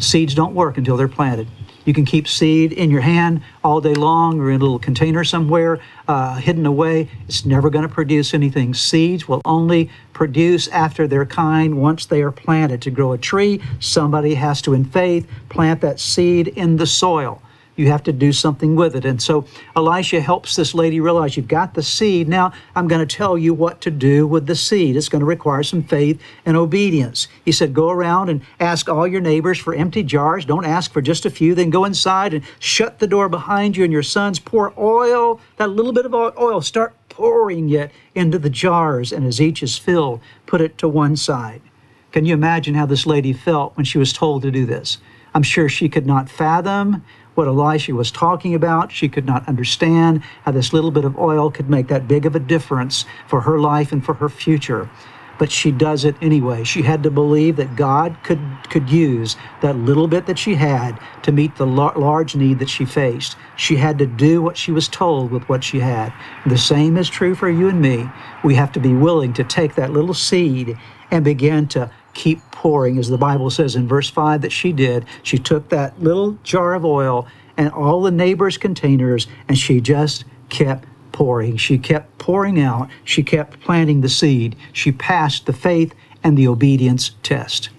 Seeds 0.00 0.34
don't 0.34 0.54
work 0.54 0.76
until 0.76 0.96
they're 0.96 1.08
planted. 1.08 1.48
You 1.88 1.94
can 1.94 2.04
keep 2.04 2.28
seed 2.28 2.74
in 2.74 2.90
your 2.90 3.00
hand 3.00 3.40
all 3.64 3.80
day 3.80 3.94
long 3.94 4.40
or 4.40 4.50
in 4.50 4.56
a 4.56 4.62
little 4.62 4.78
container 4.78 5.24
somewhere 5.24 5.80
uh, 6.06 6.34
hidden 6.34 6.66
away. 6.66 7.08
It's 7.26 7.46
never 7.46 7.70
going 7.70 7.88
to 7.88 7.88
produce 7.88 8.34
anything. 8.34 8.74
Seeds 8.74 9.26
will 9.26 9.40
only 9.46 9.88
produce 10.12 10.68
after 10.68 11.06
their 11.06 11.24
kind 11.24 11.80
once 11.80 12.04
they 12.04 12.20
are 12.20 12.30
planted. 12.30 12.82
To 12.82 12.90
grow 12.90 13.12
a 13.12 13.18
tree, 13.18 13.62
somebody 13.80 14.34
has 14.34 14.60
to, 14.62 14.74
in 14.74 14.84
faith, 14.84 15.26
plant 15.48 15.80
that 15.80 15.98
seed 15.98 16.48
in 16.48 16.76
the 16.76 16.86
soil. 16.86 17.40
You 17.78 17.86
have 17.92 18.02
to 18.02 18.12
do 18.12 18.32
something 18.32 18.74
with 18.74 18.96
it. 18.96 19.04
And 19.04 19.22
so 19.22 19.46
Elisha 19.76 20.20
helps 20.20 20.56
this 20.56 20.74
lady 20.74 20.98
realize 20.98 21.36
you've 21.36 21.46
got 21.46 21.74
the 21.74 21.82
seed. 21.82 22.28
Now 22.28 22.52
I'm 22.74 22.88
going 22.88 23.06
to 23.06 23.16
tell 23.16 23.38
you 23.38 23.54
what 23.54 23.80
to 23.82 23.90
do 23.92 24.26
with 24.26 24.48
the 24.48 24.56
seed. 24.56 24.96
It's 24.96 25.08
going 25.08 25.20
to 25.20 25.26
require 25.26 25.62
some 25.62 25.84
faith 25.84 26.20
and 26.44 26.56
obedience. 26.56 27.28
He 27.44 27.52
said, 27.52 27.72
Go 27.72 27.90
around 27.90 28.30
and 28.30 28.42
ask 28.58 28.88
all 28.88 29.06
your 29.06 29.20
neighbors 29.20 29.60
for 29.60 29.76
empty 29.76 30.02
jars. 30.02 30.44
Don't 30.44 30.64
ask 30.64 30.92
for 30.92 31.00
just 31.00 31.24
a 31.24 31.30
few. 31.30 31.54
Then 31.54 31.70
go 31.70 31.84
inside 31.84 32.34
and 32.34 32.44
shut 32.58 32.98
the 32.98 33.06
door 33.06 33.28
behind 33.28 33.76
you 33.76 33.84
and 33.84 33.92
your 33.92 34.02
sons. 34.02 34.40
Pour 34.40 34.74
oil, 34.76 35.40
that 35.56 35.70
little 35.70 35.92
bit 35.92 36.04
of 36.04 36.12
oil, 36.12 36.60
start 36.60 36.96
pouring 37.08 37.70
it 37.70 37.92
into 38.12 38.40
the 38.40 38.50
jars. 38.50 39.12
And 39.12 39.24
as 39.24 39.40
each 39.40 39.62
is 39.62 39.78
filled, 39.78 40.20
put 40.46 40.60
it 40.60 40.78
to 40.78 40.88
one 40.88 41.14
side. 41.14 41.62
Can 42.10 42.24
you 42.24 42.34
imagine 42.34 42.74
how 42.74 42.86
this 42.86 43.06
lady 43.06 43.32
felt 43.32 43.76
when 43.76 43.84
she 43.84 43.98
was 43.98 44.12
told 44.12 44.42
to 44.42 44.50
do 44.50 44.66
this? 44.66 44.98
I'm 45.34 45.42
sure 45.44 45.68
she 45.68 45.88
could 45.88 46.06
not 46.06 46.28
fathom 46.28 47.04
what 47.38 47.46
Elisha 47.46 47.94
was 47.94 48.10
talking 48.10 48.52
about. 48.52 48.90
She 48.90 49.08
could 49.08 49.24
not 49.24 49.46
understand 49.46 50.24
how 50.42 50.50
this 50.50 50.72
little 50.72 50.90
bit 50.90 51.04
of 51.04 51.16
oil 51.16 51.52
could 51.52 51.70
make 51.70 51.86
that 51.86 52.08
big 52.08 52.26
of 52.26 52.34
a 52.34 52.40
difference 52.40 53.06
for 53.28 53.42
her 53.42 53.60
life 53.60 53.92
and 53.92 54.04
for 54.04 54.14
her 54.14 54.28
future. 54.28 54.90
But 55.38 55.52
she 55.52 55.70
does 55.70 56.04
it 56.04 56.16
anyway. 56.20 56.64
She 56.64 56.82
had 56.82 57.04
to 57.04 57.12
believe 57.12 57.54
that 57.54 57.76
God 57.76 58.18
could, 58.24 58.40
could 58.70 58.90
use 58.90 59.36
that 59.62 59.76
little 59.76 60.08
bit 60.08 60.26
that 60.26 60.36
she 60.36 60.56
had 60.56 60.98
to 61.22 61.30
meet 61.30 61.54
the 61.54 61.66
large 61.66 62.34
need 62.34 62.58
that 62.58 62.68
she 62.68 62.84
faced. 62.84 63.36
She 63.54 63.76
had 63.76 63.98
to 63.98 64.06
do 64.06 64.42
what 64.42 64.56
she 64.56 64.72
was 64.72 64.88
told 64.88 65.30
with 65.30 65.48
what 65.48 65.62
she 65.62 65.78
had. 65.78 66.12
The 66.44 66.58
same 66.58 66.96
is 66.96 67.08
true 67.08 67.36
for 67.36 67.48
you 67.48 67.68
and 67.68 67.80
me. 67.80 68.10
We 68.42 68.56
have 68.56 68.72
to 68.72 68.80
be 68.80 68.94
willing 68.94 69.32
to 69.34 69.44
take 69.44 69.76
that 69.76 69.92
little 69.92 70.12
seed 70.12 70.76
and 71.12 71.24
begin 71.24 71.68
to 71.68 71.88
keep 72.18 72.40
pouring, 72.50 72.98
as 72.98 73.08
the 73.08 73.16
Bible 73.16 73.48
says 73.48 73.76
in 73.76 73.86
verse 73.86 74.10
5 74.10 74.42
that 74.42 74.50
she 74.50 74.72
did. 74.72 75.06
She 75.22 75.38
took 75.38 75.68
that 75.68 76.02
little 76.02 76.32
jar 76.42 76.74
of 76.74 76.84
oil 76.84 77.28
and 77.56 77.70
all 77.70 78.02
the 78.02 78.10
neighbors' 78.10 78.58
containers, 78.58 79.28
and 79.46 79.56
she 79.56 79.80
just 79.80 80.24
kept 80.48 80.84
pouring. 81.12 81.56
She 81.56 81.78
kept 81.78 82.18
pouring 82.18 82.60
out. 82.60 82.90
She 83.04 83.22
kept 83.22 83.60
planting 83.60 84.00
the 84.00 84.08
seed. 84.08 84.56
She 84.72 84.90
passed 84.90 85.46
the 85.46 85.52
faith 85.52 85.94
and 86.24 86.36
the 86.36 86.48
obedience 86.48 87.12
test. 87.22 87.70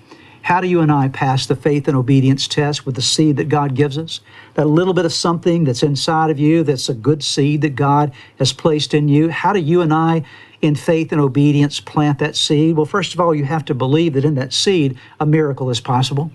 How 0.44 0.62
do 0.62 0.68
you 0.68 0.80
and 0.80 0.92
I 0.92 1.10
pass 1.10 1.46
the 1.46 1.56
faith 1.56 1.88
and 1.90 1.98
obedience 1.98 2.48
test 2.48 2.86
with 2.86 2.96
the 2.96 3.02
seed 3.02 3.36
that 3.38 3.50
God 3.50 3.76
gives 3.76 3.98
us? 3.98 4.22
That 4.54 4.68
little 4.68 4.94
bit 4.94 5.06
of 5.06 5.14
something 5.14 5.66
that's 5.66 5.84
inside 5.84 6.32
of 6.32 6.40
you 6.40 6.64
that's 6.64 6.88
a 6.88 6.94
good 6.94 7.24
seed 7.24 7.62
that 7.62 7.76
God 7.76 8.14
has 8.40 8.54
placed 8.54 8.94
in 8.94 9.10
you. 9.10 9.30
How 9.30 9.52
do 9.52 9.60
you 9.60 9.82
and 9.82 9.94
I 9.94 10.24
in 10.62 10.76
faith 10.76 11.12
and 11.12 11.22
obedience 11.22 11.80
plant 11.80 12.20
that 12.20 12.36
seed? 12.36 12.76
Well, 12.76 12.86
first 12.86 13.14
of 13.14 13.20
all, 13.20 13.34
you 13.34 13.46
have 13.46 13.66
to 13.66 13.74
believe 13.74 14.14
that 14.14 14.26
in 14.26 14.36
that 14.36 14.54
seed, 14.54 14.98
a 15.20 15.26
miracle 15.26 15.70
is 15.70 15.80
possible. 15.80 16.32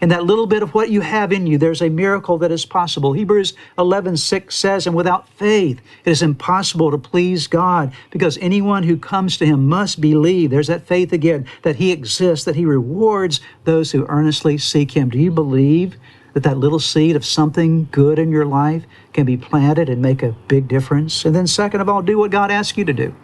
In 0.00 0.10
that 0.10 0.24
little 0.24 0.46
bit 0.46 0.62
of 0.62 0.74
what 0.74 0.90
you 0.90 1.00
have 1.00 1.32
in 1.32 1.46
you, 1.46 1.56
there's 1.56 1.80
a 1.80 1.88
miracle 1.88 2.36
that 2.38 2.52
is 2.52 2.66
possible. 2.66 3.12
Hebrews 3.14 3.54
11 3.78 4.18
6 4.18 4.54
says, 4.54 4.86
And 4.86 4.94
without 4.94 5.28
faith, 5.30 5.80
it 6.04 6.10
is 6.10 6.22
impossible 6.22 6.90
to 6.90 6.98
please 6.98 7.46
God 7.46 7.92
because 8.10 8.36
anyone 8.38 8.82
who 8.82 8.98
comes 8.98 9.38
to 9.38 9.46
him 9.46 9.66
must 9.68 10.00
believe. 10.00 10.50
There's 10.50 10.66
that 10.66 10.86
faith 10.86 11.12
again, 11.12 11.46
that 11.62 11.76
he 11.76 11.92
exists, 11.92 12.44
that 12.44 12.56
he 12.56 12.66
rewards 12.66 13.40
those 13.64 13.92
who 13.92 14.06
earnestly 14.06 14.58
seek 14.58 14.90
him. 14.90 15.08
Do 15.08 15.18
you 15.18 15.30
believe 15.30 15.96
that 16.34 16.42
that 16.42 16.58
little 16.58 16.80
seed 16.80 17.16
of 17.16 17.24
something 17.24 17.88
good 17.90 18.18
in 18.18 18.30
your 18.30 18.44
life 18.44 18.84
can 19.14 19.24
be 19.24 19.38
planted 19.38 19.88
and 19.88 20.02
make 20.02 20.22
a 20.22 20.36
big 20.46 20.68
difference? 20.68 21.24
And 21.24 21.34
then, 21.34 21.46
second 21.46 21.80
of 21.80 21.88
all, 21.88 22.02
do 22.02 22.18
what 22.18 22.30
God 22.30 22.50
asks 22.50 22.76
you 22.76 22.84
to 22.84 22.92
do. 22.92 23.14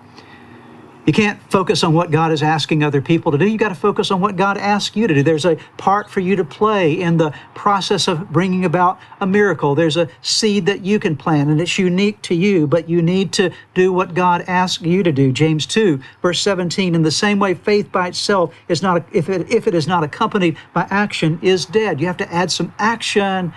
You 1.04 1.12
can't 1.12 1.40
focus 1.50 1.82
on 1.82 1.94
what 1.94 2.12
God 2.12 2.30
is 2.30 2.44
asking 2.44 2.85
other 2.85 3.02
people 3.02 3.32
to 3.32 3.38
do. 3.38 3.49
You 3.49 3.59
got 3.59 3.71
to 3.71 3.75
focus 3.75 4.12
on 4.12 4.21
what 4.21 4.37
God 4.37 4.56
asks 4.56 4.94
you 4.94 5.09
to 5.09 5.14
do. 5.14 5.23
There's 5.25 5.44
a 5.44 5.56
part 5.76 6.09
for 6.09 6.21
you 6.21 6.37
to 6.37 6.44
play 6.44 6.92
in 6.92 7.16
the 7.16 7.35
process 7.56 8.06
of 8.06 8.30
bringing 8.30 8.64
about 8.64 9.00
a 9.21 9.26
miracle. 9.26 9.75
There's 9.75 9.97
a 9.97 10.09
seed 10.21 10.66
that 10.66 10.85
you 10.85 11.00
can 11.00 11.16
plant, 11.16 11.50
and 11.50 11.61
it's 11.61 11.76
unique 11.76 12.23
to 12.23 12.37
you, 12.37 12.68
but 12.68 12.88
you 12.88 13.02
need 13.02 13.32
to 13.32 13.50
do 13.75 13.92
what 13.92 14.14
God 14.14 14.44
asks 14.47 14.85
you 14.85 15.02
to 15.02 15.11
do. 15.11 15.32
James 15.32 15.66
2, 15.66 15.99
verse 16.23 16.40
17. 16.40 16.94
In 16.94 17.02
the 17.02 17.11
same 17.11 17.40
way, 17.40 17.54
faith 17.54 17.90
by 17.90 18.09
itself 18.09 18.54
is 18.68 18.80
not, 18.80 19.04
if 19.12 19.28
it, 19.28 19.50
if 19.50 19.66
it 19.66 19.75
is 19.75 19.88
not 19.88 20.04
accompanied 20.04 20.56
by 20.73 20.87
action, 20.88 21.40
is 21.42 21.66
dead. 21.66 22.00
You 22.00 22.06
have 22.06 22.16
to 22.18 22.32
add 22.32 22.52
some 22.52 22.73
action. 22.78 23.52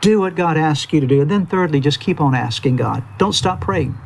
Do 0.00 0.20
what 0.20 0.36
God 0.36 0.56
asks 0.56 0.90
you 0.90 1.00
to 1.00 1.06
do. 1.06 1.20
And 1.20 1.30
then, 1.30 1.44
thirdly, 1.44 1.80
just 1.80 2.00
keep 2.00 2.18
on 2.18 2.34
asking 2.34 2.76
God. 2.76 3.02
Don't 3.18 3.34
stop 3.34 3.60
praying. 3.60 3.98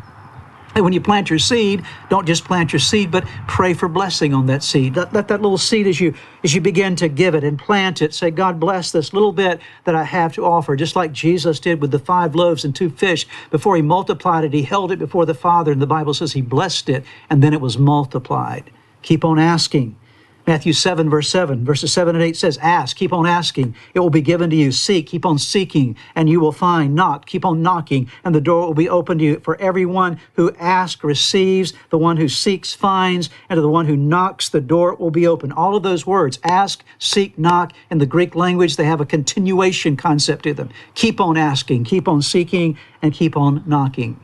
And 0.75 0.85
when 0.85 0.93
you 0.93 1.01
plant 1.01 1.29
your 1.29 1.39
seed, 1.39 1.85
don't 2.09 2.27
just 2.27 2.45
plant 2.45 2.73
your 2.73 2.81
seed, 2.81 3.11
but 3.11 3.25
pray 3.47 3.75
for 3.75 3.89
blessing 3.89 4.33
on 4.33 4.47
that 4.47 4.63
seed. 4.63 4.97
Let, 4.97 5.13
let, 5.13 5.29
that 5.29 5.43
little 5.43 5.59
seed 5.59 5.87
as 5.87 6.01
you 6.01 6.15
as 6.45 6.55
you 6.55 6.61
begin 6.61 6.97
to 6.97 7.09
give 7.09 7.35
it 7.35 7.45
and 7.45 7.59
plant 7.59 8.03
it, 8.03 8.15
say, 8.15 8.31
God 8.31 8.59
bless 8.59 8.91
this 8.91 9.13
little 9.13 9.33
bit 9.33 9.61
that 9.85 9.95
I 9.95 10.03
have 10.03 10.33
to 10.35 10.45
offer, 10.45 10.75
just 10.75 10.97
like 10.97 11.13
Jesus 11.13 11.61
did 11.61 11.81
with 11.81 11.93
the 11.93 11.99
five 11.99 12.35
loaves 12.35 12.65
and 12.65 12.75
two 12.75 12.91
fish. 12.91 13.27
Before 13.51 13.77
he 13.77 13.83
multiplied 13.83 14.45
it, 14.45 14.53
he 14.53 14.63
held 14.63 14.91
it 14.91 14.99
before 14.99 15.25
the 15.25 15.35
Father, 15.35 15.71
and 15.71 15.81
the 15.81 15.87
Bible 15.87 16.15
says 16.15 16.33
he 16.33 16.43
blessed 16.43 16.89
it, 16.89 17.05
and 17.31 17.43
then 17.43 17.53
it 17.53 17.61
was 17.61 17.79
multiplied. 17.79 18.71
Keep 19.03 19.25
on 19.25 19.39
asking. 19.39 19.97
Matthew 20.45 20.73
7, 20.73 21.09
verse 21.09 21.29
7, 21.29 21.65
verses 21.65 21.93
7 21.93 22.17
and 22.17 22.25
8 22.25 22.37
says, 22.37 22.59
Ask, 22.59 22.97
keep 22.97 23.13
on 23.13 23.27
asking, 23.27 23.77
it 23.95 24.01
will 24.01 24.11
be 24.11 24.21
given 24.21 24.51
to 24.51 24.57
you. 24.57 24.73
Seek, 24.73 25.07
keep 25.07 25.25
on 25.25 25.39
seeking, 25.39 25.97
and 26.17 26.29
you 26.29 26.41
will 26.41 26.51
find. 26.51 26.97
Knock, 26.97 27.27
keep 27.27 27.45
on 27.45 27.63
knocking, 27.63 28.11
and 28.25 28.35
the 28.35 28.41
door 28.41 28.67
will 28.67 28.75
be 28.75 28.89
open 28.89 29.19
to 29.19 29.25
you. 29.25 29.41
For 29.41 29.57
everyone 29.61 30.19
who 30.35 30.53
asks 30.59 31.05
receives, 31.05 31.75
the 31.91 31.99
one 31.99 32.17
who 32.17 32.29
seeks 32.29 32.75
finds, 32.75 33.31
and 33.49 33.57
to 33.57 33.61
the 33.61 33.69
one 33.69 33.87
who 33.87 33.97
knocks, 33.97 34.49
the 34.49 34.61
door 34.61 34.97
will 34.97 35.13
be 35.13 35.29
open. 35.29 35.53
All 35.53 35.77
of 35.77 35.85
those 35.85 36.07
words, 36.09 36.41
ask, 36.43 36.83
seek, 36.99 37.39
knock, 37.39 37.73
in 37.89 37.99
the 37.99 38.07
Greek 38.07 38.35
language, 38.35 38.77
they 38.77 38.85
have 38.85 39.01
a 39.01 39.07
continuation 39.07 39.97
concept 39.97 40.43
to 40.43 40.55
them. 40.55 40.71
Keep 40.95 41.21
on 41.21 41.37
asking, 41.37 41.85
keep 41.85 42.09
on 42.09 42.21
seeking, 42.21 42.77
and 43.01 43.13
keep 43.13 43.37
on 43.37 43.63
knocking. 43.65 44.19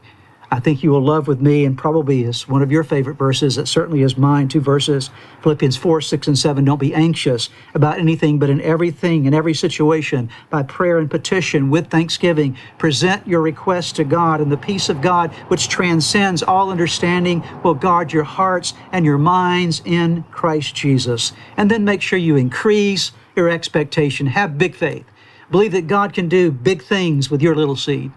I 0.50 0.60
think 0.60 0.82
you 0.82 0.90
will 0.90 1.04
love 1.04 1.28
with 1.28 1.42
me, 1.42 1.66
and 1.66 1.76
probably 1.76 2.24
is 2.24 2.48
one 2.48 2.62
of 2.62 2.72
your 2.72 2.82
favorite 2.82 3.18
verses. 3.18 3.58
It 3.58 3.68
certainly 3.68 4.02
is 4.02 4.16
mine. 4.16 4.48
Two 4.48 4.60
verses 4.60 5.10
Philippians 5.42 5.76
4, 5.76 6.00
6, 6.00 6.26
and 6.28 6.38
7. 6.38 6.64
Don't 6.64 6.80
be 6.80 6.94
anxious 6.94 7.50
about 7.74 7.98
anything, 7.98 8.38
but 8.38 8.48
in 8.48 8.60
everything, 8.62 9.26
in 9.26 9.34
every 9.34 9.52
situation, 9.52 10.30
by 10.48 10.62
prayer 10.62 10.98
and 10.98 11.10
petition, 11.10 11.68
with 11.68 11.88
thanksgiving, 11.88 12.56
present 12.78 13.26
your 13.26 13.42
requests 13.42 13.92
to 13.92 14.04
God, 14.04 14.40
and 14.40 14.50
the 14.50 14.56
peace 14.56 14.88
of 14.88 15.02
God, 15.02 15.32
which 15.48 15.68
transcends 15.68 16.42
all 16.42 16.70
understanding, 16.70 17.44
will 17.62 17.74
guard 17.74 18.12
your 18.12 18.24
hearts 18.24 18.72
and 18.90 19.04
your 19.04 19.18
minds 19.18 19.82
in 19.84 20.24
Christ 20.30 20.74
Jesus. 20.74 21.32
And 21.58 21.70
then 21.70 21.84
make 21.84 22.00
sure 22.00 22.18
you 22.18 22.36
increase 22.36 23.12
your 23.36 23.50
expectation. 23.50 24.26
Have 24.28 24.56
big 24.56 24.74
faith. 24.74 25.04
Believe 25.50 25.72
that 25.72 25.86
God 25.86 26.14
can 26.14 26.28
do 26.28 26.50
big 26.50 26.82
things 26.82 27.30
with 27.30 27.42
your 27.42 27.54
little 27.54 27.76
seed. 27.76 28.12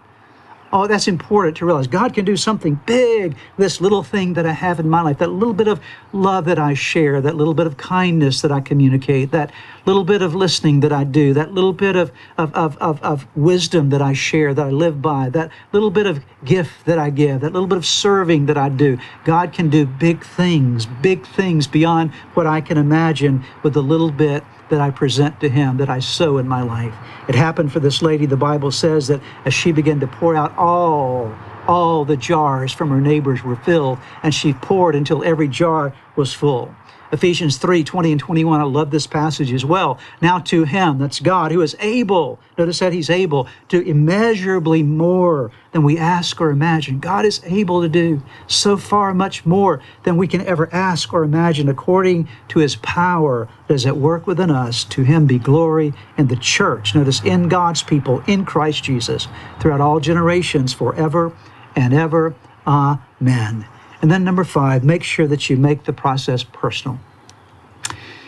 Oh, 0.73 0.87
that's 0.87 1.07
important 1.07 1.57
to 1.57 1.65
realize. 1.65 1.87
God 1.87 2.13
can 2.13 2.23
do 2.23 2.37
something 2.37 2.79
big. 2.85 3.35
This 3.57 3.81
little 3.81 4.03
thing 4.03 4.33
that 4.35 4.45
I 4.45 4.53
have 4.53 4.79
in 4.79 4.89
my 4.89 5.01
life, 5.01 5.17
that 5.17 5.29
little 5.29 5.53
bit 5.53 5.67
of 5.67 5.81
love 6.13 6.45
that 6.45 6.59
I 6.59 6.75
share, 6.75 7.19
that 7.19 7.35
little 7.35 7.53
bit 7.53 7.67
of 7.67 7.75
kindness 7.75 8.41
that 8.41 8.53
I 8.53 8.61
communicate, 8.61 9.31
that 9.31 9.51
little 9.85 10.05
bit 10.05 10.21
of 10.21 10.33
listening 10.33 10.79
that 10.79 10.93
I 10.93 11.03
do, 11.03 11.33
that 11.33 11.53
little 11.53 11.73
bit 11.73 11.97
of, 11.97 12.11
of, 12.37 12.53
of, 12.53 12.77
of, 12.77 13.03
of 13.03 13.27
wisdom 13.35 13.89
that 13.89 14.01
I 14.01 14.13
share, 14.13 14.53
that 14.53 14.65
I 14.65 14.69
live 14.69 15.01
by, 15.01 15.29
that 15.29 15.51
little 15.73 15.91
bit 15.91 16.05
of 16.05 16.23
gift 16.45 16.85
that 16.85 16.97
I 16.97 17.09
give, 17.09 17.41
that 17.41 17.51
little 17.51 17.67
bit 17.67 17.77
of 17.77 17.85
serving 17.85 18.45
that 18.45 18.57
I 18.57 18.69
do. 18.69 18.97
God 19.25 19.51
can 19.51 19.69
do 19.69 19.85
big 19.85 20.23
things, 20.23 20.85
big 20.85 21.25
things 21.25 21.67
beyond 21.67 22.13
what 22.33 22.47
I 22.47 22.61
can 22.61 22.77
imagine 22.77 23.43
with 23.61 23.73
the 23.73 23.83
little 23.83 24.11
bit 24.11 24.43
that 24.71 24.81
I 24.81 24.89
present 24.89 25.39
to 25.41 25.49
Him, 25.49 25.77
that 25.77 25.89
I 25.89 25.99
sow 25.99 26.39
in 26.39 26.47
my 26.47 26.63
life. 26.63 26.95
It 27.27 27.35
happened 27.35 27.71
for 27.71 27.79
this 27.79 28.01
lady. 28.01 28.25
The 28.25 28.35
Bible 28.35 28.71
says 28.71 29.07
that 29.07 29.21
as 29.45 29.53
she 29.53 29.71
began 29.71 29.99
to 29.99 30.07
pour 30.07 30.35
out 30.35 30.57
all, 30.57 31.33
all 31.67 32.03
the 32.03 32.17
jars 32.17 32.73
from 32.73 32.89
her 32.89 32.99
neighbors 32.99 33.43
were 33.43 33.55
filled, 33.55 33.99
and 34.23 34.33
she 34.33 34.53
poured 34.53 34.95
until 34.95 35.23
every 35.23 35.47
jar 35.47 35.93
was 36.15 36.33
full. 36.33 36.73
Ephesians 37.11 37.57
3 37.57 37.83
20 37.83 38.11
and 38.11 38.19
21. 38.19 38.59
I 38.59 38.63
love 38.63 38.91
this 38.91 39.07
passage 39.07 39.51
as 39.51 39.65
well. 39.65 39.99
Now 40.21 40.39
to 40.39 40.63
him, 40.63 40.99
that's 40.99 41.19
God, 41.19 41.51
who 41.51 41.61
is 41.61 41.75
able, 41.79 42.39
notice 42.57 42.79
that 42.79 42.93
he's 42.93 43.09
able 43.09 43.47
to 43.69 43.81
immeasurably 43.81 44.83
more 44.83 45.51
than 45.71 45.83
we 45.83 45.97
ask 45.97 46.39
or 46.39 46.49
imagine. 46.49 46.99
God 46.99 47.25
is 47.25 47.41
able 47.45 47.81
to 47.81 47.89
do 47.89 48.21
so 48.47 48.77
far 48.77 49.13
much 49.13 49.45
more 49.45 49.81
than 50.03 50.17
we 50.17 50.27
can 50.27 50.41
ever 50.41 50.73
ask 50.73 51.13
or 51.13 51.23
imagine, 51.23 51.69
according 51.69 52.27
to 52.49 52.59
his 52.59 52.75
power 52.77 53.47
that 53.67 53.73
is 53.73 53.85
at 53.85 53.97
work 53.97 54.27
within 54.27 54.51
us. 54.51 54.83
To 54.85 55.03
him 55.03 55.25
be 55.25 55.39
glory 55.39 55.93
in 56.17 56.27
the 56.27 56.35
church. 56.35 56.95
Notice 56.95 57.21
in 57.23 57.47
God's 57.49 57.83
people, 57.83 58.21
in 58.27 58.45
Christ 58.45 58.83
Jesus, 58.83 59.27
throughout 59.59 59.81
all 59.81 59.99
generations, 59.99 60.73
forever 60.73 61.35
and 61.75 61.93
ever. 61.93 62.35
Amen. 62.67 63.65
And 64.01 64.09
then 64.09 64.23
number 64.23 64.43
five, 64.43 64.83
make 64.83 65.03
sure 65.03 65.27
that 65.27 65.49
you 65.49 65.57
make 65.57 65.83
the 65.83 65.93
process 65.93 66.43
personal. 66.43 66.99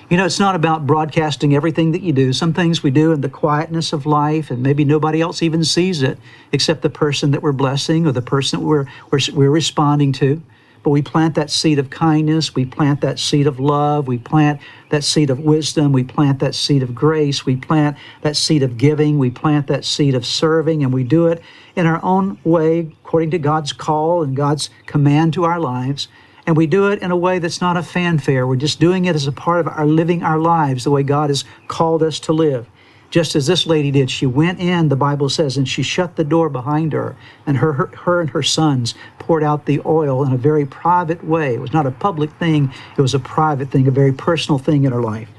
You 0.10 0.18
know, 0.18 0.26
it's 0.26 0.40
not 0.40 0.54
about 0.54 0.86
broadcasting 0.86 1.56
everything 1.56 1.92
that 1.94 2.04
you 2.04 2.14
do. 2.14 2.34
Some 2.34 2.54
things 2.54 2.84
we 2.84 2.92
do 2.92 3.12
in 3.12 3.22
the 3.22 3.30
quietness 3.30 3.94
of 3.94 4.06
life, 4.06 4.52
and 4.52 4.62
maybe 4.62 4.86
nobody 4.86 5.22
else 5.22 5.42
even 5.42 5.64
sees 5.64 6.04
it 6.04 6.20
except 6.52 6.84
the 6.84 6.90
person 6.90 7.32
that 7.32 7.42
we're 7.42 7.54
blessing 7.54 8.06
or 8.06 8.12
the 8.12 8.22
person 8.22 8.60
that 8.60 8.66
we're, 8.66 8.86
we're, 9.10 9.20
we're 9.34 9.50
responding 9.50 10.12
to. 10.14 10.44
But 10.84 10.90
we 10.90 11.02
plant 11.02 11.36
that 11.36 11.50
seed 11.50 11.80
of 11.80 11.90
kindness, 11.90 12.54
we 12.54 12.66
plant 12.66 13.00
that 13.02 13.18
seed 13.18 13.48
of 13.48 13.58
love, 13.58 14.06
we 14.06 14.18
plant 14.18 14.60
that 14.90 15.06
seed 15.06 15.30
of 15.30 15.40
wisdom, 15.40 15.94
we 15.94 16.04
plant 16.04 16.40
that 16.40 16.54
seed 16.54 16.84
of 16.84 16.94
grace, 16.94 17.46
we 17.46 17.56
plant 17.56 17.98
that 18.22 18.36
seed 18.36 18.64
of 18.64 18.78
giving, 18.78 19.18
we 19.18 19.30
plant 19.30 19.68
that 19.68 19.86
seed 19.86 20.14
of 20.14 20.26
serving, 20.26 20.84
and 20.84 20.94
we 20.94 21.06
do 21.06 21.28
it 21.28 21.42
in 21.78 21.86
our 21.86 22.04
own 22.04 22.38
way, 22.44 22.92
according 23.04 23.32
to 23.32 23.40
God's 23.40 23.72
call 23.72 24.24
and 24.24 24.36
God's 24.36 24.70
command 24.86 25.34
to 25.34 25.46
our 25.46 25.60
lives. 25.60 26.10
And 26.46 26.58
we 26.58 26.68
do 26.68 26.90
it 26.90 27.02
in 27.02 27.12
a 27.12 27.16
way 27.16 27.40
that's 27.40 27.62
not 27.62 27.78
a 27.78 27.84
fanfare. 27.84 28.46
We're 28.46 28.58
just 28.58 28.82
doing 28.82 29.06
it 29.06 29.16
as 29.16 29.26
a 29.26 29.32
part 29.32 29.62
of 29.62 29.68
our 29.70 29.86
living 29.86 30.22
our 30.22 30.38
lives 30.38 30.84
the 30.84 30.92
way 30.92 31.04
God 31.04 31.30
has 31.30 31.46
called 31.70 32.04
us 32.04 32.20
to 32.20 32.34
live 32.34 32.68
just 33.14 33.36
as 33.36 33.46
this 33.46 33.68
lady 33.68 33.92
did. 33.92 34.10
She 34.10 34.26
went 34.26 34.60
in, 34.60 34.90
the 34.90 34.96
Bible 34.96 35.30
says, 35.30 35.56
and 35.56 35.70
she 35.70 35.84
shut 35.84 36.16
the 36.16 36.24
door 36.24 36.50
behind 36.50 36.94
her, 36.94 37.16
and 37.46 37.58
her, 37.58 37.74
her, 37.74 37.86
her 37.96 38.22
and 38.22 38.30
her 38.32 38.42
sons 38.42 38.96
poured 39.20 39.44
out 39.44 39.68
the 39.68 39.80
oil 39.86 40.26
in 40.26 40.34
a 40.34 40.38
very 40.38 40.66
private 40.66 41.24
way. 41.24 41.54
It 41.54 41.62
was 41.62 41.74
not 41.74 41.86
a 41.86 41.92
public 41.92 42.32
thing, 42.32 42.74
it 42.98 43.02
was 43.02 43.14
a 43.14 43.20
private 43.20 43.70
thing, 43.70 43.88
a 43.88 43.92
very 43.92 44.14
personal 44.14 44.58
thing 44.58 44.84
in 44.86 44.92
her 44.92 45.02
life. 45.04 45.30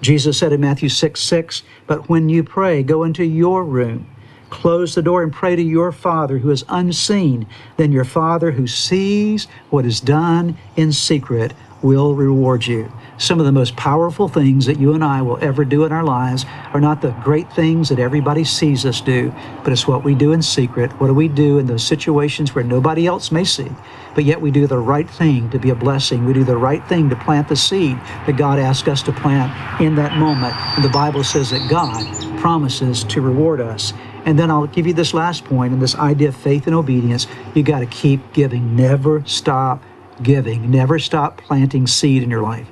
Jesus 0.00 0.38
said 0.38 0.52
in 0.52 0.60
Matthew 0.60 0.88
6 0.88 1.20
6, 1.20 1.64
But 1.88 2.08
when 2.08 2.28
you 2.28 2.44
pray, 2.44 2.84
go 2.84 3.02
into 3.02 3.24
your 3.24 3.64
room, 3.64 4.06
close 4.50 4.94
the 4.94 5.02
door, 5.02 5.24
and 5.24 5.32
pray 5.32 5.56
to 5.56 5.62
your 5.62 5.90
Father 5.90 6.38
who 6.38 6.52
is 6.52 6.64
unseen. 6.68 7.48
Then 7.78 7.90
your 7.90 8.04
Father 8.04 8.52
who 8.52 8.68
sees 8.68 9.48
what 9.70 9.84
is 9.84 9.98
done 9.98 10.56
in 10.76 10.92
secret 10.92 11.52
will 11.84 12.14
reward 12.14 12.66
you. 12.66 12.90
Some 13.18 13.38
of 13.38 13.46
the 13.46 13.52
most 13.52 13.76
powerful 13.76 14.26
things 14.26 14.66
that 14.66 14.80
you 14.80 14.94
and 14.94 15.04
I 15.04 15.20
will 15.22 15.38
ever 15.40 15.64
do 15.64 15.84
in 15.84 15.92
our 15.92 16.02
lives 16.02 16.46
are 16.72 16.80
not 16.80 17.02
the 17.02 17.12
great 17.22 17.52
things 17.52 17.90
that 17.90 17.98
everybody 17.98 18.42
sees 18.42 18.86
us 18.86 19.02
do, 19.02 19.32
but 19.62 19.72
it's 19.72 19.86
what 19.86 20.02
we 20.02 20.14
do 20.14 20.32
in 20.32 20.42
secret. 20.42 20.90
What 20.98 21.08
do 21.08 21.14
we 21.14 21.28
do 21.28 21.58
in 21.58 21.66
those 21.66 21.84
situations 21.84 22.54
where 22.54 22.64
nobody 22.64 23.06
else 23.06 23.30
may 23.30 23.44
see? 23.44 23.70
But 24.14 24.24
yet 24.24 24.40
we 24.40 24.50
do 24.50 24.66
the 24.66 24.78
right 24.78 25.08
thing 25.08 25.50
to 25.50 25.58
be 25.58 25.70
a 25.70 25.74
blessing. 25.74 26.24
We 26.24 26.32
do 26.32 26.42
the 26.42 26.56
right 26.56 26.84
thing 26.88 27.10
to 27.10 27.16
plant 27.16 27.48
the 27.48 27.56
seed 27.56 27.98
that 28.26 28.36
God 28.36 28.58
asked 28.58 28.88
us 28.88 29.02
to 29.02 29.12
plant 29.12 29.52
in 29.80 29.94
that 29.96 30.16
moment. 30.16 30.54
And 30.76 30.84
the 30.84 30.88
Bible 30.88 31.22
says 31.22 31.50
that 31.50 31.68
God 31.68 32.02
promises 32.40 33.04
to 33.04 33.20
reward 33.20 33.60
us. 33.60 33.92
And 34.24 34.38
then 34.38 34.50
I'll 34.50 34.66
give 34.66 34.86
you 34.86 34.94
this 34.94 35.12
last 35.12 35.44
point 35.44 35.74
and 35.74 35.82
this 35.82 35.96
idea 35.96 36.28
of 36.28 36.36
faith 36.36 36.66
and 36.66 36.74
obedience. 36.74 37.26
You 37.54 37.62
got 37.62 37.80
to 37.80 37.86
keep 37.86 38.32
giving, 38.32 38.74
never 38.74 39.22
stop 39.26 39.82
giving. 40.22 40.70
Never 40.70 40.98
stop 40.98 41.38
planting 41.38 41.86
seed 41.86 42.22
in 42.22 42.30
your 42.30 42.42
life. 42.42 42.68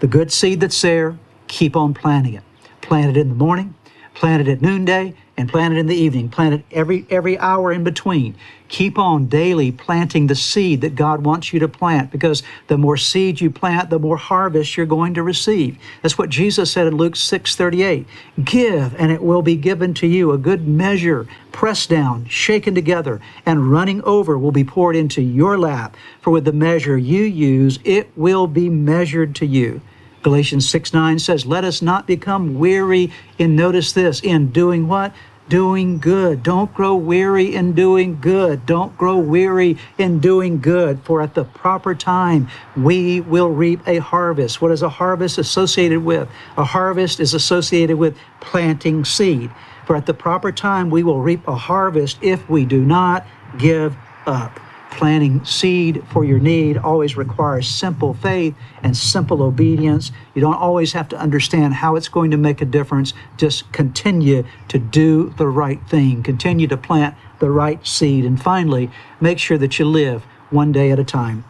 The 0.00 0.06
good 0.06 0.32
seed 0.32 0.60
that's 0.60 0.80
there, 0.80 1.18
keep 1.48 1.76
on 1.76 1.94
planting 1.94 2.34
it. 2.34 2.42
Plant 2.80 3.16
it 3.16 3.20
in 3.20 3.28
the 3.28 3.34
morning, 3.34 3.74
plant 4.14 4.46
it 4.46 4.50
at 4.50 4.60
noonday, 4.60 5.14
and 5.36 5.48
plant 5.48 5.74
it 5.74 5.78
in 5.78 5.86
the 5.86 5.94
evening, 5.94 6.28
plant 6.28 6.54
it 6.54 6.64
every 6.70 7.06
every 7.08 7.38
hour 7.38 7.72
in 7.72 7.84
between. 7.84 8.34
Keep 8.72 8.98
on 8.98 9.26
daily 9.26 9.70
planting 9.70 10.28
the 10.28 10.34
seed 10.34 10.80
that 10.80 10.94
God 10.94 11.26
wants 11.26 11.52
you 11.52 11.60
to 11.60 11.68
plant 11.68 12.10
because 12.10 12.42
the 12.68 12.78
more 12.78 12.96
seed 12.96 13.38
you 13.38 13.50
plant, 13.50 13.90
the 13.90 13.98
more 13.98 14.16
harvest 14.16 14.78
you're 14.78 14.86
going 14.86 15.12
to 15.12 15.22
receive. 15.22 15.76
That's 16.00 16.16
what 16.16 16.30
Jesus 16.30 16.72
said 16.72 16.86
in 16.86 16.96
Luke 16.96 17.14
6:38. 17.14 18.06
Give 18.42 18.94
and 18.98 19.12
it 19.12 19.22
will 19.22 19.42
be 19.42 19.56
given 19.56 19.92
to 19.92 20.06
you 20.06 20.32
a 20.32 20.38
good 20.38 20.66
measure, 20.66 21.26
pressed 21.52 21.90
down, 21.90 22.24
shaken 22.28 22.74
together, 22.74 23.20
and 23.44 23.70
running 23.70 24.02
over 24.04 24.38
will 24.38 24.52
be 24.52 24.64
poured 24.64 24.96
into 24.96 25.20
your 25.20 25.58
lap. 25.58 25.94
For 26.22 26.30
with 26.30 26.46
the 26.46 26.52
measure 26.54 26.96
you 26.96 27.24
use, 27.24 27.78
it 27.84 28.10
will 28.16 28.46
be 28.46 28.70
measured 28.70 29.34
to 29.34 29.46
you. 29.46 29.82
Galatians 30.22 30.66
6 30.70 30.94
9 30.94 31.18
says, 31.18 31.44
Let 31.44 31.64
us 31.64 31.82
not 31.82 32.06
become 32.06 32.58
weary 32.58 33.12
in, 33.36 33.54
notice 33.54 33.92
this, 33.92 34.20
in 34.20 34.50
doing 34.50 34.88
what? 34.88 35.12
Doing 35.52 35.98
good. 35.98 36.42
Don't 36.42 36.72
grow 36.72 36.94
weary 36.94 37.54
in 37.54 37.74
doing 37.74 38.18
good. 38.18 38.64
Don't 38.64 38.96
grow 38.96 39.18
weary 39.18 39.76
in 39.98 40.18
doing 40.18 40.58
good, 40.58 40.98
for 41.04 41.20
at 41.20 41.34
the 41.34 41.44
proper 41.44 41.94
time 41.94 42.48
we 42.74 43.20
will 43.20 43.50
reap 43.50 43.86
a 43.86 43.98
harvest. 43.98 44.62
What 44.62 44.70
is 44.70 44.80
a 44.80 44.88
harvest 44.88 45.36
associated 45.36 46.02
with? 46.02 46.26
A 46.56 46.64
harvest 46.64 47.20
is 47.20 47.34
associated 47.34 47.98
with 47.98 48.16
planting 48.40 49.04
seed. 49.04 49.50
For 49.86 49.94
at 49.94 50.06
the 50.06 50.14
proper 50.14 50.52
time 50.52 50.88
we 50.88 51.02
will 51.02 51.20
reap 51.20 51.46
a 51.46 51.54
harvest 51.54 52.16
if 52.22 52.48
we 52.48 52.64
do 52.64 52.82
not 52.82 53.26
give 53.58 53.94
up 54.24 54.58
planting 54.92 55.44
seed 55.44 56.02
for 56.08 56.24
your 56.24 56.38
need 56.38 56.76
always 56.76 57.16
requires 57.16 57.68
simple 57.68 58.14
faith 58.14 58.54
and 58.82 58.96
simple 58.96 59.42
obedience. 59.42 60.12
You 60.34 60.40
don't 60.40 60.54
always 60.54 60.92
have 60.92 61.08
to 61.08 61.18
understand 61.18 61.74
how 61.74 61.96
it's 61.96 62.08
going 62.08 62.30
to 62.30 62.36
make 62.36 62.60
a 62.60 62.64
difference. 62.64 63.12
Just 63.36 63.72
continue 63.72 64.44
to 64.68 64.78
do 64.78 65.30
the 65.36 65.48
right 65.48 65.80
thing, 65.88 66.22
continue 66.22 66.66
to 66.68 66.76
plant 66.76 67.14
the 67.38 67.50
right 67.50 67.84
seed. 67.86 68.24
And 68.24 68.40
finally, 68.40 68.90
make 69.20 69.38
sure 69.38 69.58
that 69.58 69.78
you 69.78 69.86
live 69.86 70.24
one 70.50 70.72
day 70.72 70.90
at 70.90 70.98
a 70.98 71.04
time. 71.04 71.44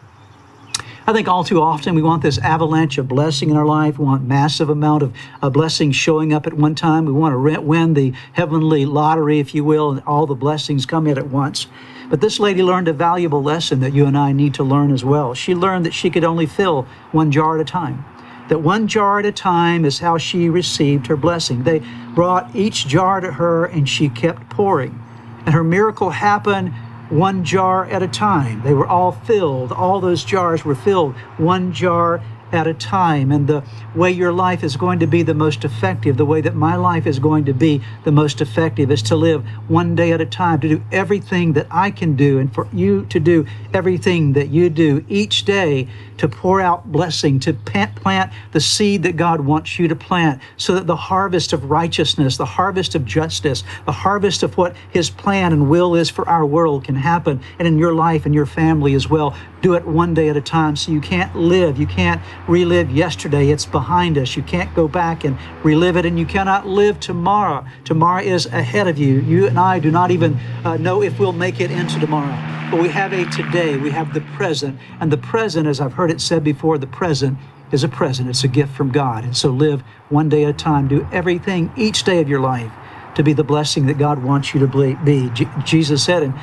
I 1.05 1.11
think 1.11 1.27
all 1.27 1.43
too 1.43 1.61
often 1.61 1.95
we 1.95 2.01
want 2.01 2.23
this 2.23 2.37
avalanche 2.37 2.97
of 2.97 3.09
blessing 3.09 3.49
in 3.49 3.57
our 3.57 3.65
life. 3.65 3.99
We 3.99 4.05
want 4.05 4.23
massive 4.23 4.69
amount 4.69 5.03
of, 5.03 5.13
of 5.41 5.51
blessing 5.51 5.91
showing 5.91 6.31
up 6.31 6.47
at 6.47 6.53
one 6.53 6.75
time. 6.75 7.03
We 7.03 7.11
want 7.11 7.33
to 7.33 7.61
win 7.61 7.93
the 7.93 8.13
heavenly 8.31 8.85
lottery, 8.85 9.39
if 9.39 9.53
you 9.53 9.65
will, 9.65 9.91
and 9.91 10.03
all 10.07 10.25
the 10.25 10.33
blessings 10.33 10.85
come 10.85 11.05
in 11.05 11.17
at 11.17 11.27
once. 11.27 11.67
But 12.09 12.21
this 12.21 12.39
lady 12.39 12.63
learned 12.63 12.87
a 12.87 12.93
valuable 12.93 13.43
lesson 13.43 13.81
that 13.81 13.91
you 13.91 14.05
and 14.05 14.17
I 14.17 14.31
need 14.31 14.53
to 14.53 14.63
learn 14.63 14.93
as 14.93 15.03
well. 15.03 15.33
She 15.33 15.53
learned 15.53 15.85
that 15.85 15.93
she 15.93 16.09
could 16.09 16.23
only 16.23 16.45
fill 16.45 16.87
one 17.11 17.31
jar 17.31 17.55
at 17.55 17.61
a 17.61 17.65
time. 17.65 18.05
That 18.47 18.59
one 18.59 18.87
jar 18.87 19.19
at 19.19 19.25
a 19.25 19.31
time 19.33 19.83
is 19.83 19.99
how 19.99 20.17
she 20.17 20.49
received 20.49 21.07
her 21.07 21.17
blessing. 21.17 21.63
They 21.63 21.81
brought 22.15 22.55
each 22.55 22.87
jar 22.87 23.19
to 23.19 23.33
her 23.33 23.65
and 23.65 23.89
she 23.89 24.07
kept 24.07 24.49
pouring. 24.49 25.01
And 25.45 25.53
her 25.53 25.63
miracle 25.65 26.11
happened 26.11 26.73
one 27.13 27.43
jar 27.43 27.85
at 27.85 28.01
a 28.01 28.07
time. 28.07 28.61
They 28.63 28.73
were 28.73 28.87
all 28.87 29.11
filled. 29.11 29.71
All 29.71 30.01
those 30.01 30.23
jars 30.23 30.65
were 30.65 30.75
filled, 30.75 31.15
one 31.37 31.71
jar 31.71 32.21
at 32.53 32.67
a 32.67 32.73
time. 32.73 33.31
And 33.31 33.47
the 33.47 33.63
way 33.95 34.11
your 34.11 34.31
life 34.31 34.63
is 34.63 34.77
going 34.77 34.99
to 34.99 35.07
be 35.07 35.23
the 35.23 35.33
most 35.33 35.65
effective, 35.65 36.17
the 36.17 36.25
way 36.25 36.41
that 36.41 36.55
my 36.55 36.75
life 36.75 37.07
is 37.07 37.19
going 37.19 37.45
to 37.45 37.53
be 37.53 37.81
the 38.03 38.11
most 38.11 38.41
effective, 38.41 38.91
is 38.91 39.01
to 39.03 39.15
live 39.15 39.45
one 39.67 39.95
day 39.95 40.11
at 40.11 40.21
a 40.21 40.25
time, 40.25 40.59
to 40.61 40.69
do 40.69 40.83
everything 40.91 41.53
that 41.53 41.67
I 41.69 41.91
can 41.91 42.15
do, 42.15 42.39
and 42.39 42.53
for 42.53 42.67
you 42.71 43.05
to 43.05 43.19
do 43.19 43.45
everything 43.73 44.33
that 44.33 44.49
you 44.49 44.69
do 44.69 45.03
each 45.09 45.45
day 45.45 45.87
to 46.17 46.27
pour 46.29 46.61
out 46.61 46.91
blessing, 46.91 47.39
to 47.39 47.53
plant 47.53 48.31
the 48.51 48.61
seed 48.61 49.03
that 49.03 49.17
God 49.17 49.41
wants 49.41 49.79
you 49.79 49.87
to 49.87 49.95
plant, 49.95 50.41
so 50.57 50.75
that 50.75 50.87
the 50.87 50.95
harvest 50.95 51.53
of 51.53 51.71
righteousness, 51.71 52.37
the 52.37 52.45
harvest 52.45 52.95
of 52.95 53.05
justice, 53.05 53.63
the 53.85 53.91
harvest 53.91 54.43
of 54.43 54.57
what 54.57 54.75
His 54.91 55.09
plan 55.09 55.53
and 55.53 55.69
will 55.69 55.95
is 55.95 56.09
for 56.09 56.27
our 56.29 56.45
world 56.45 56.83
can 56.83 56.95
happen, 56.95 57.41
and 57.57 57.67
in 57.67 57.79
your 57.79 57.93
life 57.93 58.25
and 58.25 58.35
your 58.35 58.45
family 58.45 58.93
as 58.93 59.09
well. 59.09 59.35
Do 59.63 59.75
it 59.75 59.87
one 59.87 60.13
day 60.13 60.27
at 60.27 60.35
a 60.35 60.41
time 60.41 60.75
so 60.75 60.91
you 60.91 60.99
can't 60.99 61.33
live, 61.37 61.79
you 61.79 61.87
can't 61.87 62.21
relive 62.49 62.91
yesterday. 62.91 63.47
It's 63.49 63.65
behind 63.65 64.17
us. 64.17 64.35
You 64.35 64.43
can't 64.43 64.75
go 64.75 64.89
back 64.89 65.23
and 65.23 65.37
relive 65.63 65.95
it, 65.95 66.05
and 66.05 66.19
you 66.19 66.25
cannot 66.25 66.67
live 66.67 66.99
tomorrow. 66.99 67.65
Tomorrow 67.85 68.23
is 68.23 68.45
ahead 68.47 68.89
of 68.89 68.97
you. 68.97 69.21
You 69.21 69.47
and 69.47 69.57
I 69.57 69.79
do 69.79 69.89
not 69.89 70.11
even 70.11 70.37
uh, 70.65 70.75
know 70.75 71.01
if 71.01 71.17
we'll 71.17 71.31
make 71.31 71.61
it 71.61 71.71
into 71.71 71.97
tomorrow. 71.97 72.37
But 72.71 72.81
we 72.81 72.89
have 72.89 73.13
a 73.13 73.23
today, 73.31 73.77
we 73.77 73.89
have 73.91 74.13
the 74.13 74.19
present, 74.35 74.77
and 74.99 75.09
the 75.09 75.17
present, 75.17 75.65
as 75.65 75.79
I've 75.79 75.93
heard 75.93 76.11
it 76.11 76.19
said 76.19 76.43
before, 76.43 76.77
the 76.77 76.85
present 76.85 77.37
is 77.71 77.85
a 77.85 77.87
present. 77.87 78.29
It's 78.29 78.43
a 78.43 78.49
gift 78.49 78.73
from 78.73 78.91
God. 78.91 79.23
And 79.23 79.37
so 79.37 79.49
live 79.49 79.81
one 80.09 80.27
day 80.27 80.43
at 80.43 80.49
a 80.49 80.53
time. 80.53 80.89
Do 80.89 81.07
everything 81.13 81.71
each 81.77 82.03
day 82.03 82.19
of 82.19 82.27
your 82.27 82.41
life 82.41 82.71
to 83.15 83.23
be 83.23 83.31
the 83.31 83.45
blessing 83.45 83.85
that 83.85 83.97
God 83.97 84.23
wants 84.23 84.53
you 84.53 84.59
to 84.59 84.97
be. 85.05 85.29
Jesus 85.63 86.03
said, 86.03 86.21
and 86.21 86.33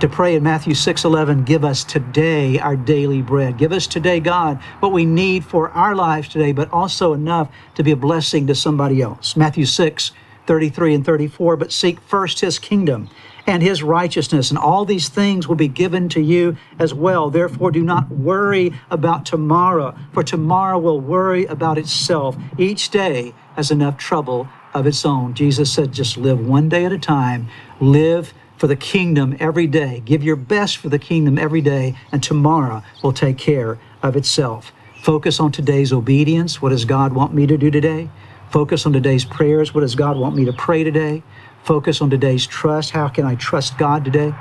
to 0.00 0.08
pray 0.08 0.34
in 0.34 0.42
Matthew 0.42 0.74
6:11, 0.74 1.44
give 1.44 1.64
us 1.64 1.82
today 1.82 2.58
our 2.58 2.76
daily 2.76 3.22
bread. 3.22 3.56
Give 3.56 3.72
us 3.72 3.86
today, 3.86 4.20
God, 4.20 4.58
what 4.80 4.92
we 4.92 5.06
need 5.06 5.44
for 5.44 5.70
our 5.70 5.94
lives 5.94 6.28
today, 6.28 6.52
but 6.52 6.70
also 6.70 7.14
enough 7.14 7.48
to 7.76 7.82
be 7.82 7.92
a 7.92 7.96
blessing 7.96 8.46
to 8.46 8.54
somebody 8.54 9.00
else. 9.00 9.36
Matthew 9.36 9.64
6, 9.64 10.12
33 10.46 10.94
and 10.94 11.04
34, 11.04 11.56
but 11.56 11.72
seek 11.72 11.98
first 12.00 12.40
his 12.40 12.58
kingdom 12.58 13.08
and 13.46 13.62
his 13.62 13.82
righteousness, 13.82 14.50
and 14.50 14.58
all 14.58 14.84
these 14.84 15.08
things 15.08 15.48
will 15.48 15.56
be 15.56 15.68
given 15.68 16.08
to 16.10 16.20
you 16.20 16.56
as 16.78 16.92
well. 16.92 17.30
Therefore, 17.30 17.70
do 17.70 17.82
not 17.82 18.10
worry 18.10 18.72
about 18.90 19.24
tomorrow, 19.24 19.94
for 20.12 20.22
tomorrow 20.22 20.78
will 20.78 21.00
worry 21.00 21.46
about 21.46 21.78
itself. 21.78 22.36
Each 22.58 22.90
day 22.90 23.34
has 23.54 23.70
enough 23.70 23.96
trouble 23.96 24.48
of 24.74 24.86
its 24.86 25.06
own. 25.06 25.32
Jesus 25.32 25.72
said, 25.72 25.92
just 25.92 26.16
live 26.18 26.44
one 26.44 26.68
day 26.68 26.84
at 26.84 26.92
a 26.92 26.98
time. 26.98 27.48
Live 27.80 28.34
for 28.56 28.66
the 28.66 28.76
kingdom 28.76 29.36
every 29.40 29.66
day. 29.66 30.02
Give 30.04 30.22
your 30.22 30.36
best 30.36 30.78
for 30.78 30.88
the 30.88 30.98
kingdom 30.98 31.38
every 31.38 31.60
day, 31.60 31.96
and 32.12 32.22
tomorrow 32.22 32.82
will 33.02 33.12
take 33.12 33.38
care 33.38 33.78
of 34.02 34.16
itself. 34.16 34.72
Focus 35.02 35.38
on 35.40 35.52
today's 35.52 35.92
obedience. 35.92 36.60
What 36.60 36.70
does 36.70 36.84
God 36.84 37.12
want 37.12 37.34
me 37.34 37.46
to 37.46 37.56
do 37.56 37.70
today? 37.70 38.08
Focus 38.50 38.86
on 38.86 38.92
today's 38.92 39.24
prayers. 39.24 39.74
What 39.74 39.82
does 39.82 39.94
God 39.94 40.16
want 40.16 40.34
me 40.36 40.44
to 40.44 40.52
pray 40.52 40.84
today? 40.84 41.22
Focus 41.62 42.00
on 42.00 42.10
today's 42.10 42.46
trust. 42.46 42.90
How 42.92 43.08
can 43.08 43.24
I 43.24 43.34
trust 43.34 43.76
God 43.76 44.04
today? 44.04 44.32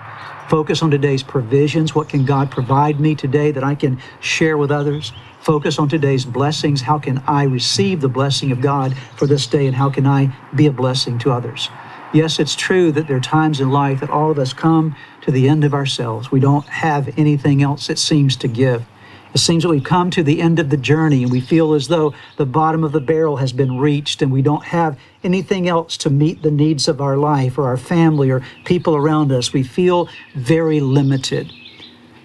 Focus 0.48 0.84
on 0.84 0.92
today's 0.92 1.24
provisions. 1.24 1.96
What 1.96 2.08
can 2.08 2.24
God 2.24 2.52
provide 2.52 3.00
me 3.00 3.16
today 3.16 3.52
that 3.52 3.64
I 3.64 3.74
can 3.74 4.00
share 4.20 4.58
with 4.58 4.70
others? 4.70 5.12
Focus 5.42 5.80
on 5.80 5.90
today's 5.90 6.24
blessings. 6.24 6.82
How 6.82 7.00
can 7.00 7.18
I 7.28 7.44
receive 7.44 8.02
the 8.02 8.10
blessing 8.10 8.52
of 8.52 8.62
God 8.62 8.96
for 9.16 9.26
this 9.26 9.48
day 9.48 9.66
and 9.66 9.76
how 9.76 9.90
can 9.90 10.06
I 10.06 10.36
be 10.56 10.68
a 10.68 10.72
blessing 10.72 11.18
to 11.20 11.32
others? 11.32 11.70
Yes, 12.16 12.40
it's 12.40 12.56
true 12.56 12.94
that 12.94 13.10
there 13.10 13.18
are 13.18 13.20
times 13.20 13.60
in 13.60 13.72
life 13.72 14.00
that 14.00 14.10
all 14.10 14.32
of 14.32 14.40
us 14.40 14.54
come 14.54 14.96
to 15.24 15.32
the 15.32 15.50
end 15.50 15.66
of 15.66 15.74
ourselves. 15.74 16.32
We 16.32 16.40
don't 16.40 16.66
have 16.66 17.14
anything 17.20 17.62
else 17.62 17.90
it 17.90 18.00
seems 18.00 18.38
to 18.38 18.48
give. 18.48 18.86
It 19.34 19.40
seems 19.40 19.64
that 19.64 19.70
we've 19.70 19.84
come 19.84 20.12
to 20.12 20.24
the 20.24 20.42
end 20.42 20.58
of 20.58 20.70
the 20.70 20.78
journey 20.78 21.24
and 21.24 21.32
we 21.32 21.42
feel 21.42 21.74
as 21.74 21.90
though 21.90 22.14
the 22.38 22.46
bottom 22.46 22.86
of 22.86 22.94
the 22.94 23.02
barrel 23.02 23.36
has 23.36 23.52
been 23.52 23.80
reached 23.80 24.22
and 24.22 24.32
we 24.32 24.42
don't 24.42 24.64
have 24.64 24.98
anything 25.26 25.68
else 25.68 25.98
to 25.98 26.10
meet 26.10 26.42
the 26.42 26.52
needs 26.52 26.88
of 26.88 27.02
our 27.02 27.18
life 27.18 27.58
or 27.58 27.66
our 27.66 27.76
family 27.76 28.32
or 28.32 28.42
people 28.64 28.96
around 28.96 29.34
us. 29.34 29.52
We 29.52 29.64
feel 29.64 30.08
very 30.36 30.80
limited. 30.80 31.52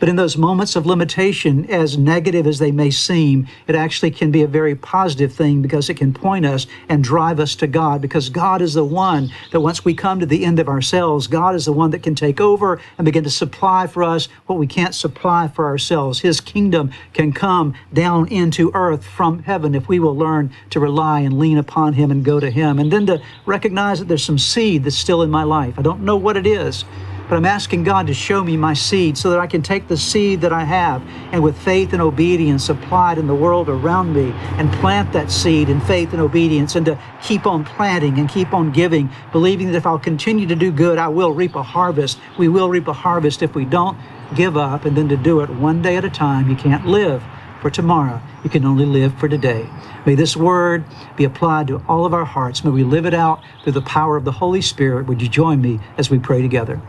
But 0.00 0.08
in 0.08 0.16
those 0.16 0.38
moments 0.38 0.76
of 0.76 0.86
limitation, 0.86 1.70
as 1.70 1.98
negative 1.98 2.46
as 2.46 2.58
they 2.58 2.72
may 2.72 2.90
seem, 2.90 3.46
it 3.66 3.74
actually 3.74 4.10
can 4.10 4.30
be 4.30 4.42
a 4.42 4.48
very 4.48 4.74
positive 4.74 5.30
thing 5.30 5.60
because 5.60 5.90
it 5.90 5.98
can 5.98 6.14
point 6.14 6.46
us 6.46 6.66
and 6.88 7.04
drive 7.04 7.38
us 7.38 7.54
to 7.56 7.66
God. 7.66 8.00
Because 8.00 8.30
God 8.30 8.62
is 8.62 8.72
the 8.72 8.84
one 8.84 9.30
that 9.52 9.60
once 9.60 9.84
we 9.84 9.92
come 9.92 10.18
to 10.18 10.26
the 10.26 10.46
end 10.46 10.58
of 10.58 10.68
ourselves, 10.68 11.26
God 11.26 11.54
is 11.54 11.66
the 11.66 11.72
one 11.72 11.90
that 11.90 12.02
can 12.02 12.14
take 12.14 12.40
over 12.40 12.80
and 12.96 13.04
begin 13.04 13.24
to 13.24 13.30
supply 13.30 13.86
for 13.86 14.02
us 14.02 14.28
what 14.46 14.58
we 14.58 14.66
can't 14.66 14.94
supply 14.94 15.48
for 15.48 15.66
ourselves. 15.66 16.20
His 16.20 16.40
kingdom 16.40 16.92
can 17.12 17.32
come 17.32 17.74
down 17.92 18.26
into 18.28 18.70
earth 18.72 19.04
from 19.04 19.42
heaven 19.42 19.74
if 19.74 19.86
we 19.86 19.98
will 20.00 20.16
learn 20.16 20.50
to 20.70 20.80
rely 20.80 21.20
and 21.20 21.38
lean 21.38 21.58
upon 21.58 21.92
Him 21.92 22.10
and 22.10 22.24
go 22.24 22.40
to 22.40 22.50
Him. 22.50 22.78
And 22.78 22.90
then 22.90 23.04
to 23.06 23.22
recognize 23.44 23.98
that 23.98 24.08
there's 24.08 24.24
some 24.24 24.38
seed 24.38 24.84
that's 24.84 24.96
still 24.96 25.20
in 25.20 25.30
my 25.30 25.42
life. 25.42 25.78
I 25.78 25.82
don't 25.82 26.00
know 26.00 26.16
what 26.16 26.38
it 26.38 26.46
is. 26.46 26.86
But 27.30 27.36
I'm 27.36 27.46
asking 27.46 27.84
God 27.84 28.08
to 28.08 28.12
show 28.12 28.42
me 28.42 28.56
my 28.56 28.74
seed 28.74 29.16
so 29.16 29.30
that 29.30 29.38
I 29.38 29.46
can 29.46 29.62
take 29.62 29.86
the 29.86 29.96
seed 29.96 30.40
that 30.40 30.52
I 30.52 30.64
have 30.64 31.00
and 31.30 31.44
with 31.44 31.56
faith 31.56 31.92
and 31.92 32.02
obedience 32.02 32.68
apply 32.68 33.12
it 33.12 33.18
in 33.18 33.28
the 33.28 33.34
world 33.36 33.68
around 33.68 34.12
me 34.12 34.32
and 34.58 34.68
plant 34.72 35.12
that 35.12 35.30
seed 35.30 35.68
in 35.68 35.80
faith 35.82 36.12
and 36.12 36.20
obedience 36.20 36.74
and 36.74 36.84
to 36.86 36.98
keep 37.22 37.46
on 37.46 37.64
planting 37.64 38.18
and 38.18 38.28
keep 38.28 38.52
on 38.52 38.72
giving, 38.72 39.08
believing 39.30 39.68
that 39.68 39.76
if 39.76 39.86
I'll 39.86 39.96
continue 39.96 40.44
to 40.48 40.56
do 40.56 40.72
good, 40.72 40.98
I 40.98 41.06
will 41.06 41.32
reap 41.32 41.54
a 41.54 41.62
harvest. 41.62 42.18
We 42.36 42.48
will 42.48 42.68
reap 42.68 42.88
a 42.88 42.92
harvest 42.92 43.42
if 43.42 43.54
we 43.54 43.64
don't 43.64 43.96
give 44.34 44.56
up 44.56 44.84
and 44.84 44.96
then 44.96 45.08
to 45.10 45.16
do 45.16 45.40
it 45.40 45.50
one 45.50 45.82
day 45.82 45.96
at 45.96 46.04
a 46.04 46.10
time. 46.10 46.50
You 46.50 46.56
can't 46.56 46.84
live 46.84 47.22
for 47.62 47.70
tomorrow. 47.70 48.20
You 48.42 48.50
can 48.50 48.64
only 48.64 48.86
live 48.86 49.16
for 49.20 49.28
today. 49.28 49.70
May 50.04 50.16
this 50.16 50.36
word 50.36 50.84
be 51.16 51.22
applied 51.22 51.68
to 51.68 51.80
all 51.86 52.04
of 52.06 52.12
our 52.12 52.24
hearts. 52.24 52.64
May 52.64 52.70
we 52.70 52.82
live 52.82 53.06
it 53.06 53.14
out 53.14 53.40
through 53.62 53.74
the 53.74 53.82
power 53.82 54.16
of 54.16 54.24
the 54.24 54.32
Holy 54.32 54.62
Spirit. 54.62 55.06
Would 55.06 55.22
you 55.22 55.28
join 55.28 55.62
me 55.62 55.78
as 55.96 56.10
we 56.10 56.18
pray 56.18 56.42
together? 56.42 56.80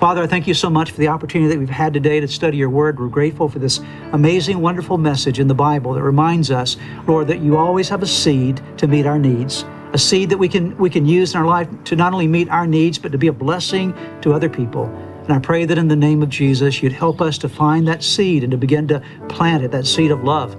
Father, 0.00 0.22
I 0.22 0.26
thank 0.26 0.46
you 0.46 0.54
so 0.54 0.70
much 0.70 0.92
for 0.92 0.96
the 0.96 1.08
opportunity 1.08 1.52
that 1.52 1.58
we've 1.58 1.68
had 1.68 1.92
today 1.92 2.20
to 2.20 2.26
study 2.26 2.56
your 2.56 2.70
word. 2.70 2.98
We're 2.98 3.08
grateful 3.08 3.50
for 3.50 3.58
this 3.58 3.80
amazing, 4.12 4.58
wonderful 4.58 4.96
message 4.96 5.38
in 5.38 5.46
the 5.46 5.54
Bible 5.54 5.92
that 5.92 6.02
reminds 6.02 6.50
us, 6.50 6.78
Lord, 7.06 7.28
that 7.28 7.40
you 7.40 7.58
always 7.58 7.90
have 7.90 8.02
a 8.02 8.06
seed 8.06 8.62
to 8.78 8.86
meet 8.86 9.04
our 9.04 9.18
needs. 9.18 9.66
a 9.92 9.98
seed 9.98 10.30
that 10.30 10.38
we 10.38 10.48
can 10.48 10.76
we 10.78 10.88
can 10.88 11.04
use 11.04 11.34
in 11.34 11.40
our 11.40 11.46
life 11.46 11.68
to 11.84 11.96
not 11.96 12.12
only 12.12 12.28
meet 12.28 12.48
our 12.48 12.66
needs 12.66 12.98
but 12.98 13.12
to 13.12 13.18
be 13.18 13.26
a 13.26 13.32
blessing 13.32 13.94
to 14.22 14.32
other 14.32 14.48
people. 14.48 14.86
And 15.24 15.32
I 15.32 15.38
pray 15.38 15.64
that 15.64 15.78
in 15.78 15.88
the 15.88 15.96
name 15.96 16.22
of 16.22 16.28
Jesus, 16.28 16.82
you'd 16.82 16.92
help 16.92 17.20
us 17.20 17.38
to 17.38 17.48
find 17.48 17.86
that 17.88 18.02
seed 18.02 18.42
and 18.42 18.50
to 18.52 18.56
begin 18.56 18.88
to 18.88 19.02
plant 19.28 19.64
it, 19.64 19.70
that 19.72 19.86
seed 19.86 20.10
of 20.10 20.24
love, 20.24 20.56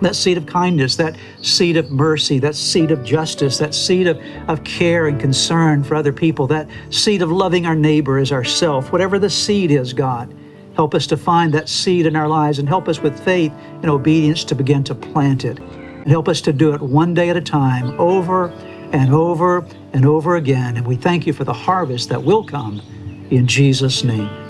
that 0.00 0.16
seed 0.16 0.36
of 0.36 0.46
kindness, 0.46 0.96
that 0.96 1.16
seed 1.42 1.76
of 1.76 1.90
mercy, 1.90 2.38
that 2.38 2.54
seed 2.54 2.90
of 2.90 3.04
justice, 3.04 3.58
that 3.58 3.74
seed 3.74 4.06
of, 4.06 4.20
of 4.48 4.64
care 4.64 5.06
and 5.08 5.20
concern 5.20 5.84
for 5.84 5.94
other 5.94 6.12
people, 6.12 6.46
that 6.48 6.68
seed 6.90 7.22
of 7.22 7.30
loving 7.30 7.66
our 7.66 7.76
neighbor 7.76 8.18
as 8.18 8.32
ourself, 8.32 8.92
whatever 8.92 9.18
the 9.18 9.30
seed 9.30 9.70
is, 9.70 9.92
God. 9.92 10.34
Help 10.74 10.94
us 10.94 11.06
to 11.08 11.16
find 11.16 11.52
that 11.52 11.68
seed 11.68 12.06
in 12.06 12.16
our 12.16 12.28
lives 12.28 12.58
and 12.58 12.68
help 12.68 12.88
us 12.88 13.00
with 13.00 13.18
faith 13.24 13.52
and 13.82 13.90
obedience 13.90 14.44
to 14.44 14.54
begin 14.54 14.82
to 14.84 14.94
plant 14.94 15.44
it. 15.44 15.58
And 15.58 16.08
help 16.08 16.28
us 16.28 16.40
to 16.42 16.52
do 16.52 16.72
it 16.72 16.80
one 16.80 17.12
day 17.12 17.28
at 17.28 17.36
a 17.36 17.40
time, 17.40 17.98
over 18.00 18.48
and 18.92 19.12
over 19.12 19.66
and 19.92 20.06
over 20.06 20.36
again. 20.36 20.76
And 20.76 20.86
we 20.86 20.96
thank 20.96 21.26
you 21.26 21.32
for 21.32 21.44
the 21.44 21.52
harvest 21.52 22.08
that 22.08 22.22
will 22.22 22.44
come 22.44 22.80
in 23.30 23.46
Jesus' 23.46 24.02
name. 24.02 24.49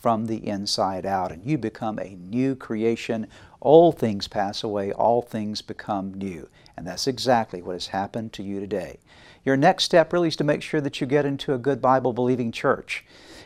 from 0.00 0.26
the 0.26 0.48
inside 0.48 1.04
out, 1.04 1.30
and 1.30 1.44
you 1.44 1.58
become 1.58 1.98
a 1.98 2.16
new 2.16 2.56
creation. 2.56 3.26
All 3.60 3.92
things 3.92 4.26
pass 4.26 4.64
away, 4.64 4.92
all 4.92 5.20
things 5.20 5.60
become 5.60 6.14
new. 6.14 6.48
And 6.76 6.86
that's 6.86 7.06
exactly 7.06 7.60
what 7.60 7.74
has 7.74 7.88
happened 7.88 8.32
to 8.32 8.42
you 8.42 8.58
today. 8.58 8.98
Your 9.44 9.58
next 9.58 9.84
step 9.84 10.12
really 10.12 10.28
is 10.28 10.36
to 10.36 10.44
make 10.44 10.62
sure 10.62 10.80
that 10.80 11.00
you 11.00 11.06
get 11.06 11.26
into 11.26 11.52
a 11.52 11.58
good 11.58 11.82
Bible 11.82 12.14
believing 12.14 12.50
church 12.50 13.04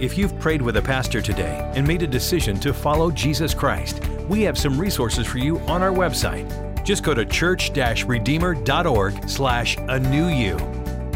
If 0.00 0.18
you've 0.18 0.36
prayed 0.40 0.60
with 0.60 0.76
a 0.76 0.82
pastor 0.82 1.22
today 1.22 1.70
and 1.76 1.86
made 1.86 2.02
a 2.02 2.06
decision 2.06 2.58
to 2.60 2.74
follow 2.74 3.12
Jesus 3.12 3.54
Christ, 3.54 4.02
we 4.28 4.42
have 4.42 4.58
some 4.58 4.78
resources 4.78 5.24
for 5.24 5.38
you 5.38 5.60
on 5.60 5.82
our 5.82 5.92
website. 5.92 6.84
Just 6.84 7.04
go 7.04 7.14
to 7.14 7.24
church-redeemer.org 7.24 9.28
slash 9.28 9.76
a 9.78 10.00
new 10.00 10.26
you. 10.26 10.56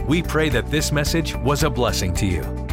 We 0.07 0.23
pray 0.23 0.49
that 0.51 0.69
this 0.69 0.93
message 0.93 1.35
was 1.37 1.65
a 1.65 1.71
blessing 1.71 2.15
to 2.15 2.27
you. 2.27 2.68